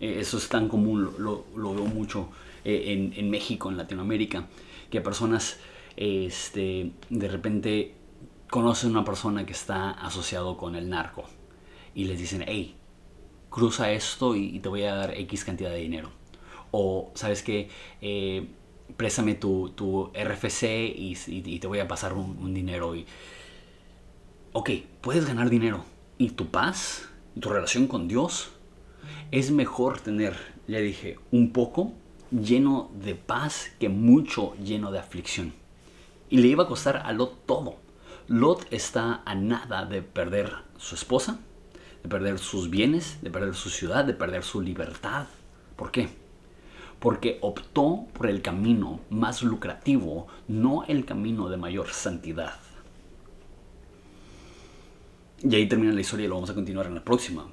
Eh, 0.00 0.20
eso 0.20 0.38
es 0.38 0.48
tan 0.48 0.68
común, 0.68 1.10
lo, 1.18 1.44
veo 1.54 1.84
mucho 1.84 2.30
eh, 2.64 3.12
en, 3.14 3.30
México, 3.30 3.68
en 3.68 3.76
Latinoamérica, 3.76 4.46
que 4.90 5.02
personas 5.02 5.58
este, 5.96 6.92
de 7.10 7.28
repente 7.28 7.94
conocen 8.48 8.88
a 8.88 8.92
una 8.92 9.04
persona 9.04 9.44
que 9.44 9.52
está 9.52 9.90
asociado 9.90 10.56
con 10.56 10.76
el 10.76 10.88
narco 10.88 11.24
y 11.94 12.04
les 12.04 12.18
dicen, 12.18 12.42
hey, 12.46 12.74
cruza 13.50 13.90
esto 13.92 14.34
y, 14.34 14.60
te 14.60 14.68
voy 14.70 14.84
a 14.84 14.94
dar 14.94 15.10
X 15.10 15.44
cantidad 15.44 15.70
de 15.70 15.78
dinero. 15.78 16.10
O, 16.70 17.12
¿sabes 17.14 17.42
qué? 17.42 17.68
Préstame 18.96 19.34
tu, 19.34 19.70
tu 19.70 20.10
RFC 20.14 20.92
y, 20.94 21.58
te 21.58 21.66
voy 21.66 21.80
a 21.80 21.88
pasar 21.88 22.12
un, 22.12 22.54
dinero. 22.54 22.94
Y... 22.94 23.06
Ok, 24.52 24.70
puedes 25.00 25.26
ganar 25.26 25.50
dinero. 25.50 25.84
¿Y 26.18 26.30
tu 26.30 26.50
paz? 26.50 27.08
¿Tu 27.38 27.48
relación 27.48 27.86
con 27.86 28.08
Dios? 28.08 28.50
Es 29.30 29.50
mejor 29.50 30.00
tener, 30.00 30.36
ya 30.68 30.78
dije, 30.78 31.18
un 31.30 31.52
poco 31.52 31.92
lleno 32.30 32.90
de 32.94 33.14
paz 33.14 33.72
que 33.80 33.88
mucho 33.88 34.54
lleno 34.56 34.92
de 34.92 34.98
aflicción. 34.98 35.52
Y 36.30 36.38
le 36.38 36.48
iba 36.48 36.64
a 36.64 36.68
costar 36.68 37.02
a 37.04 37.12
Lot 37.12 37.46
todo. 37.46 37.76
Lot 38.28 38.66
está 38.72 39.22
a 39.24 39.34
nada 39.34 39.84
de 39.84 40.02
perder 40.02 40.52
su 40.78 40.94
esposa, 40.94 41.38
de 42.02 42.08
perder 42.08 42.38
sus 42.38 42.70
bienes, 42.70 43.18
de 43.22 43.30
perder 43.30 43.54
su 43.54 43.70
ciudad, 43.70 44.04
de 44.04 44.14
perder 44.14 44.42
su 44.42 44.60
libertad. 44.60 45.26
¿Por 45.76 45.90
qué? 45.90 46.23
Porque 47.04 47.36
optó 47.42 48.06
por 48.14 48.28
el 48.28 48.40
camino 48.40 48.98
más 49.10 49.42
lucrativo, 49.42 50.26
no 50.48 50.84
el 50.88 51.04
camino 51.04 51.50
de 51.50 51.58
mayor 51.58 51.90
santidad. 51.90 52.54
Y 55.42 55.54
ahí 55.54 55.68
termina 55.68 55.92
la 55.92 56.00
historia 56.00 56.24
y 56.24 56.28
lo 56.30 56.36
vamos 56.36 56.48
a 56.48 56.54
continuar 56.54 56.86
en 56.86 56.94
la 56.94 57.04
próxima. 57.04 57.46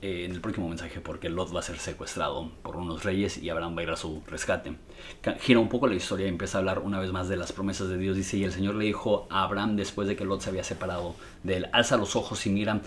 Eh, 0.00 0.24
en 0.24 0.30
el 0.30 0.40
próximo 0.40 0.66
mensaje, 0.66 0.98
porque 1.02 1.28
Lot 1.28 1.54
va 1.54 1.60
a 1.60 1.62
ser 1.62 1.76
secuestrado 1.76 2.50
por 2.62 2.76
unos 2.76 3.04
reyes 3.04 3.36
y 3.36 3.50
Abraham 3.50 3.76
va 3.76 3.80
a 3.80 3.82
ir 3.82 3.90
a 3.90 3.96
su 3.98 4.22
rescate. 4.26 4.72
Gira 5.40 5.60
un 5.60 5.68
poco 5.68 5.86
la 5.86 5.94
historia 5.94 6.24
y 6.24 6.30
empieza 6.30 6.56
a 6.56 6.60
hablar 6.60 6.78
una 6.78 6.98
vez 6.98 7.12
más 7.12 7.28
de 7.28 7.36
las 7.36 7.52
promesas 7.52 7.90
de 7.90 7.98
Dios. 7.98 8.16
Dice: 8.16 8.38
Y 8.38 8.44
el 8.44 8.52
Señor 8.52 8.76
le 8.76 8.86
dijo 8.86 9.26
a 9.28 9.42
Abraham, 9.42 9.76
después 9.76 10.08
de 10.08 10.16
que 10.16 10.24
Lot 10.24 10.40
se 10.40 10.48
había 10.48 10.64
separado 10.64 11.16
de 11.42 11.58
él: 11.58 11.66
Alza 11.74 11.98
los 11.98 12.16
ojos 12.16 12.46
y 12.46 12.50
mira 12.50 12.80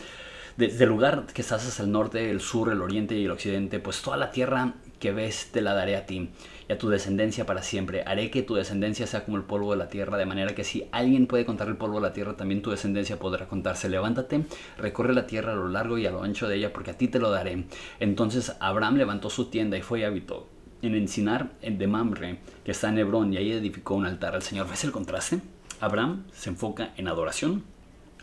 desde 0.57 0.83
el 0.83 0.89
lugar 0.89 1.25
que 1.33 1.41
estás 1.41 1.67
hacia 1.67 1.83
el 1.83 1.91
norte, 1.91 2.29
el 2.29 2.39
sur, 2.39 2.71
el 2.71 2.81
oriente 2.81 3.15
y 3.15 3.25
el 3.25 3.31
occidente, 3.31 3.79
pues 3.79 4.01
toda 4.01 4.17
la 4.17 4.31
tierra 4.31 4.73
que 5.03 5.11
ves 5.11 5.49
te 5.51 5.59
la 5.59 5.73
daré 5.73 5.97
a 5.97 6.05
ti 6.05 6.29
y 6.69 6.71
a 6.71 6.77
tu 6.77 6.87
descendencia 6.87 7.45
para 7.45 7.61
siempre. 7.61 8.03
Haré 8.05 8.31
que 8.31 8.41
tu 8.41 8.55
descendencia 8.55 9.05
sea 9.05 9.25
como 9.25 9.35
el 9.35 9.43
polvo 9.43 9.71
de 9.71 9.77
la 9.77 9.89
tierra, 9.89 10.17
de 10.17 10.25
manera 10.25 10.55
que 10.55 10.63
si 10.63 10.87
alguien 10.93 11.27
puede 11.27 11.45
contar 11.45 11.67
el 11.67 11.75
polvo 11.75 11.95
de 11.95 12.07
la 12.07 12.13
tierra, 12.13 12.37
también 12.37 12.61
tu 12.61 12.71
descendencia 12.71 13.19
podrá 13.19 13.49
contarse. 13.49 13.89
Levántate, 13.89 14.45
recorre 14.77 15.13
la 15.13 15.27
tierra 15.27 15.51
a 15.51 15.55
lo 15.55 15.67
largo 15.67 15.97
y 15.97 16.05
a 16.05 16.11
lo 16.11 16.23
ancho 16.23 16.47
de 16.47 16.55
ella, 16.55 16.71
porque 16.71 16.91
a 16.91 16.97
ti 16.97 17.09
te 17.09 17.19
lo 17.19 17.31
daré. 17.31 17.65
Entonces 17.99 18.55
Abraham 18.61 18.95
levantó 18.95 19.29
su 19.29 19.49
tienda 19.49 19.77
y 19.77 19.81
fue 19.81 19.99
y 19.99 20.03
habitó 20.03 20.47
en 20.81 20.95
Encinar 20.95 21.51
de 21.59 21.85
Mamre, 21.85 22.39
que 22.63 22.71
está 22.71 22.87
en 22.87 22.97
Hebrón, 22.97 23.33
y 23.33 23.37
ahí 23.37 23.51
edificó 23.51 23.95
un 23.95 24.05
altar 24.05 24.35
al 24.35 24.41
Señor. 24.41 24.69
¿Ves 24.69 24.85
el 24.85 24.93
contraste? 24.93 25.41
Abraham 25.81 26.23
se 26.31 26.49
enfoca 26.49 26.93
en 26.95 27.09
adoración, 27.09 27.65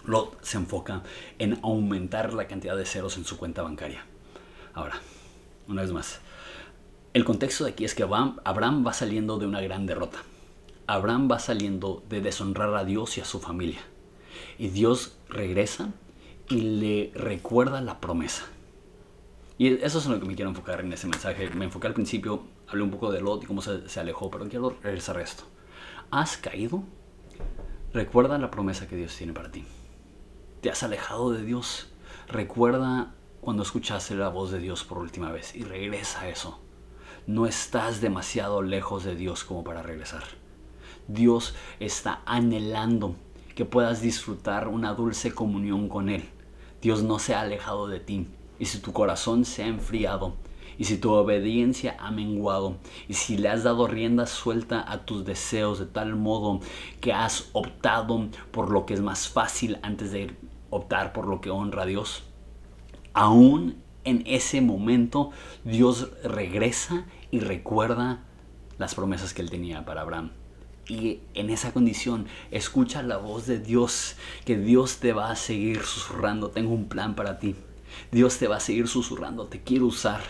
Lot 0.07 0.43
se 0.43 0.57
enfoca 0.57 1.03
en 1.39 1.59
aumentar 1.63 2.33
la 2.33 2.47
cantidad 2.47 2.75
de 2.75 2.87
ceros 2.87 3.19
en 3.19 3.27
su 3.27 3.37
cuenta 3.37 3.61
bancaria. 3.61 4.07
Ahora, 4.73 4.95
una 5.69 5.83
vez 5.83 5.93
más, 5.93 6.21
el 7.13 7.25
contexto 7.25 7.65
de 7.65 7.71
aquí 7.71 7.85
es 7.85 7.95
que 7.95 8.05
Abraham 8.05 8.87
va 8.87 8.93
saliendo 8.93 9.39
de 9.39 9.47
una 9.47 9.61
gran 9.61 9.87
derrota. 9.87 10.19
Abraham 10.87 11.29
va 11.31 11.39
saliendo 11.39 12.05
de 12.09 12.21
deshonrar 12.21 12.75
a 12.75 12.85
Dios 12.85 13.19
y 13.19 13.21
a 13.21 13.25
su 13.25 13.41
familia. 13.41 13.81
Y 14.59 14.69
Dios 14.69 15.17
regresa 15.29 15.91
y 16.49 16.61
le 16.61 17.13
recuerda 17.15 17.81
la 17.81 18.01
promesa. 18.01 18.45
Y 19.59 19.75
eso 19.83 19.99
es 19.99 20.07
lo 20.07 20.19
que 20.21 20.27
me 20.27 20.37
quiero 20.37 20.51
enfocar 20.51 20.81
en 20.81 20.93
ese 20.93 21.07
mensaje. 21.07 21.51
Me 21.51 21.65
enfoqué 21.65 21.89
al 21.89 21.95
principio, 21.95 22.45
hablé 22.69 22.83
un 22.83 22.91
poco 22.91 23.11
de 23.11 23.21
Lot 23.21 23.43
y 23.43 23.47
cómo 23.47 23.61
se, 23.61 23.89
se 23.89 24.01
alejó, 24.01 24.31
pero 24.31 24.49
quiero 24.49 24.77
regresar 24.83 25.19
a 25.19 25.23
esto. 25.23 25.45
¿Has 26.11 26.37
caído? 26.37 26.85
Recuerda 27.93 28.39
la 28.39 28.51
promesa 28.51 28.89
que 28.89 28.97
Dios 28.97 29.17
tiene 29.17 29.33
para 29.33 29.51
ti. 29.51 29.65
¿Te 30.61 30.71
has 30.71 30.83
alejado 30.83 31.33
de 31.33 31.43
Dios? 31.43 31.89
Recuerda 32.29 33.15
cuando 33.41 33.65
escuchaste 33.65 34.15
la 34.15 34.29
voz 34.29 34.51
de 34.53 34.61
Dios 34.61 34.85
por 34.85 34.99
última 34.99 35.33
vez 35.33 35.55
y 35.57 35.65
regresa 35.65 36.23
a 36.23 36.29
eso. 36.29 36.61
No 37.27 37.47
estás 37.47 38.01
demasiado 38.01 38.63
lejos 38.63 39.05
de 39.05 39.15
Dios 39.15 39.45
como 39.45 39.65
para 39.65 39.83
regresar. 39.83 40.25
Dios 41.09 41.55
está 41.79 42.23
anhelando 42.27 43.15
que 43.55 43.65
puedas 43.65 44.01
disfrutar 44.01 44.69
una 44.69 44.95
dulce 44.95 45.33
comunión 45.33 45.89
con 45.89 46.09
Él. 46.09 46.29
Dios 46.81 47.03
no 47.03 47.19
se 47.19 47.35
ha 47.35 47.43
alejado 47.43 47.89
de 47.89 48.01
ti. 48.01 48.29
Y 48.59 48.67
si 48.67 48.79
tu 48.79 48.93
corazón 48.93 49.45
se 49.45 49.63
ha 49.63 49.67
enfriado, 49.67 50.37
y 50.81 50.85
si 50.85 50.97
tu 50.97 51.13
obediencia 51.13 51.95
ha 51.99 52.11
menguado, 52.11 52.77
y 53.07 53.13
si 53.13 53.37
le 53.37 53.51
has 53.51 53.65
dado 53.65 53.87
rienda 53.87 54.27
suelta 54.27 54.83
a 54.91 55.05
tus 55.05 55.27
deseos 55.27 55.79
de 55.79 55.85
tal 55.85 56.17
modo 56.17 56.61
que 57.03 57.13
has 57.13 57.51
optado 57.53 58.29
por 58.51 58.71
lo 58.71 58.87
que 58.87 58.95
es 58.95 59.03
más 59.03 59.29
fácil 59.29 59.79
antes 59.83 60.11
de 60.11 60.35
optar 60.71 61.13
por 61.13 61.27
lo 61.27 61.43
que 61.43 61.51
honra 61.51 61.83
a 61.83 61.87
Dios, 61.87 62.23
aún 63.13 63.83
en 64.11 64.23
ese 64.27 64.61
momento 64.61 65.31
Dios 65.65 66.11
regresa 66.23 67.07
y 67.31 67.41
recuerda 67.41 68.25
las 68.79 68.95
promesas 68.95 69.35
que 69.35 69.43
él 69.43 69.51
tenía 69.51 69.85
para 69.85 70.03
Abraham. 70.03 70.31
Y 70.89 71.21
en 71.35 71.51
esa 71.51 71.73
condición, 71.73 72.27
escucha 72.51 73.03
la 73.03 73.17
voz 73.17 73.47
de 73.47 73.61
Dios, 73.61 74.17
que 74.45 74.57
Dios 74.57 74.97
te 74.97 75.13
va 75.13 75.31
a 75.31 75.37
seguir 75.37 75.83
susurrando, 75.83 76.51
tengo 76.51 76.75
un 76.75 76.89
plan 76.89 77.15
para 77.15 77.39
ti. 77.39 77.55
Dios 78.11 78.39
te 78.39 78.49
va 78.49 78.57
a 78.57 78.61
seguir 78.61 78.89
susurrando, 78.89 79.47
te 79.47 79.63
quiero 79.63 79.87
usar. 79.87 80.21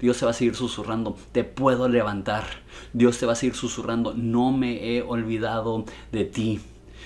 Dios 0.00 0.18
te 0.18 0.24
va 0.24 0.30
a 0.30 0.34
seguir 0.34 0.54
susurrando, 0.54 1.16
te 1.32 1.42
puedo 1.42 1.88
levantar. 1.88 2.44
Dios 2.92 3.18
te 3.18 3.26
va 3.26 3.32
a 3.32 3.36
seguir 3.36 3.56
susurrando, 3.56 4.14
no 4.14 4.52
me 4.52 4.96
he 4.96 5.02
olvidado 5.02 5.84
de 6.12 6.24
ti. 6.24 6.60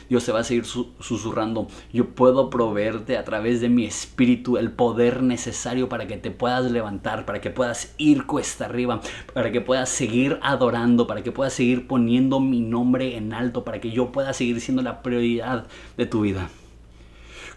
Dios 0.09 0.25
te 0.25 0.33
va 0.33 0.40
a 0.40 0.44
seguir 0.44 0.64
susurrando, 0.64 1.68
yo 1.92 2.14
puedo 2.14 2.49
proveerte 2.49 3.18
a 3.18 3.25
través 3.25 3.61
de 3.61 3.68
mi 3.68 3.85
espíritu 3.85 4.57
el 4.57 4.73
poder 4.73 5.23
necesario 5.23 5.88
para 5.88 6.07
que 6.07 6.16
te 6.16 6.31
puedas 6.31 6.71
levantar, 6.71 7.27
para 7.27 7.40
que 7.40 7.51
puedas 7.51 7.94
ir 7.99 8.25
cuesta 8.25 8.64
arriba, 8.64 9.01
para 9.35 9.53
que 9.53 9.61
puedas 9.61 9.88
seguir 9.90 10.38
adorando, 10.42 11.07
para 11.07 11.23
que 11.23 11.33
puedas 11.33 11.53
seguir 11.53 11.87
poniendo 11.87 12.40
mi 12.40 12.61
nombre 12.61 13.16
en 13.16 13.35
alto, 13.35 13.64
para 13.64 13.81
que 13.81 13.90
yo 13.90 14.11
pueda 14.11 14.33
seguir 14.33 14.61
siendo 14.61 14.83
la 14.83 15.03
prioridad 15.03 15.66
de 15.97 16.07
tu 16.07 16.23
vida. 16.23 16.49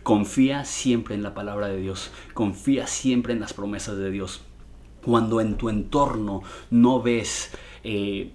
Confía 0.03 0.65
siempre 0.65 1.15
en 1.15 1.23
la 1.23 1.33
palabra 1.33 1.67
de 1.67 1.77
Dios, 1.77 2.11
confía 2.33 2.87
siempre 2.87 3.33
en 3.33 3.39
las 3.39 3.53
promesas 3.53 3.97
de 3.97 4.11
Dios. 4.11 4.41
Cuando 5.05 5.41
en 5.41 5.57
tu 5.57 5.69
entorno 5.69 6.43
no 6.69 7.01
ves... 7.01 7.51
Eh, 7.83 8.31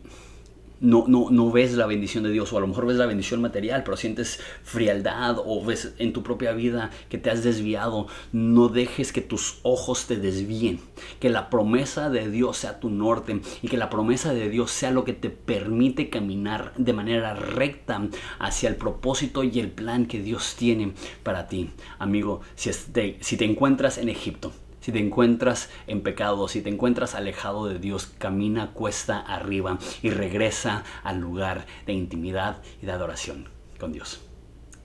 no, 0.81 1.05
no, 1.09 1.31
no, 1.31 1.51
ves 1.51 1.75
la 1.75 1.87
bendición 1.87 2.25
de 2.25 2.31
Dios 2.31 2.53
o 2.53 2.59
a 2.59 2.61
lo 2.61 2.67
mejor 2.67 2.87
ves 2.87 2.97
la 2.97 3.07
bendición 3.07 3.41
material, 3.41 3.83
pero 3.85 3.97
sientes 3.97 4.41
frialdad 4.63 5.37
o 5.39 5.65
ves 5.65 5.95
en 5.99 6.13
tu 6.13 6.23
propia 6.23 6.53
vida 6.53 6.91
que 7.09 7.19
te 7.19 7.31
has 7.31 7.43
desviado, 7.43 8.09
no 8.33 8.69
dejes 8.69 9.13
que 9.13 9.23
tus 9.23 9.59
ojos 9.63 10.07
te 10.07 10.17
desvíen, 10.17 10.81
que 11.21 11.31
la 11.31 11.51
promesa 11.51 12.11
de 12.11 12.31
Dios 12.31 12.59
sea 12.59 12.81
tu 12.81 12.91
norte 12.91 13.41
y 13.63 13.69
que 13.69 13.79
la 13.79 13.91
promesa 13.91 14.35
de 14.35 14.51
Dios 14.51 14.71
sea 14.71 14.91
lo 14.91 15.05
que 15.05 15.13
te 15.13 15.31
permite 15.31 16.11
caminar 16.11 16.73
de 16.77 16.93
manera 16.93 17.35
recta 17.35 18.09
hacia 18.39 18.69
el 18.69 18.77
propósito 18.77 19.45
y 19.45 19.59
el 19.61 19.71
plan 19.71 20.07
que 20.07 20.21
Dios 20.21 20.57
tiene 20.59 20.93
para 21.23 21.49
ti. 21.49 21.71
Amigo, 21.99 22.43
si 22.55 22.71
si 22.73 23.37
te 23.37 23.45
encuentras 23.45 23.99
en 23.99 24.09
Egipto, 24.09 24.53
si 24.87 24.93
te 24.93 25.01
encuentras 25.01 25.69
en 25.89 26.01
pecado, 26.01 26.47
si 26.47 26.61
te 26.61 26.71
encuentras 26.71 27.17
alejado 27.17 27.67
de 27.67 27.81
Dios, 27.81 28.07
camina 28.07 28.71
cuesta 28.71 29.19
arriba 29.19 29.81
y 30.01 30.11
regresa 30.11 30.85
al 31.03 31.19
lugar 31.19 31.67
de 31.87 31.93
intimidad 31.93 32.63
y 32.81 32.87
de 32.87 32.93
adoración 32.93 33.49
con 33.81 33.93
Dios. 33.93 34.21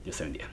Dios 0.02 0.16
te 0.16 0.24
bendiga. 0.24 0.48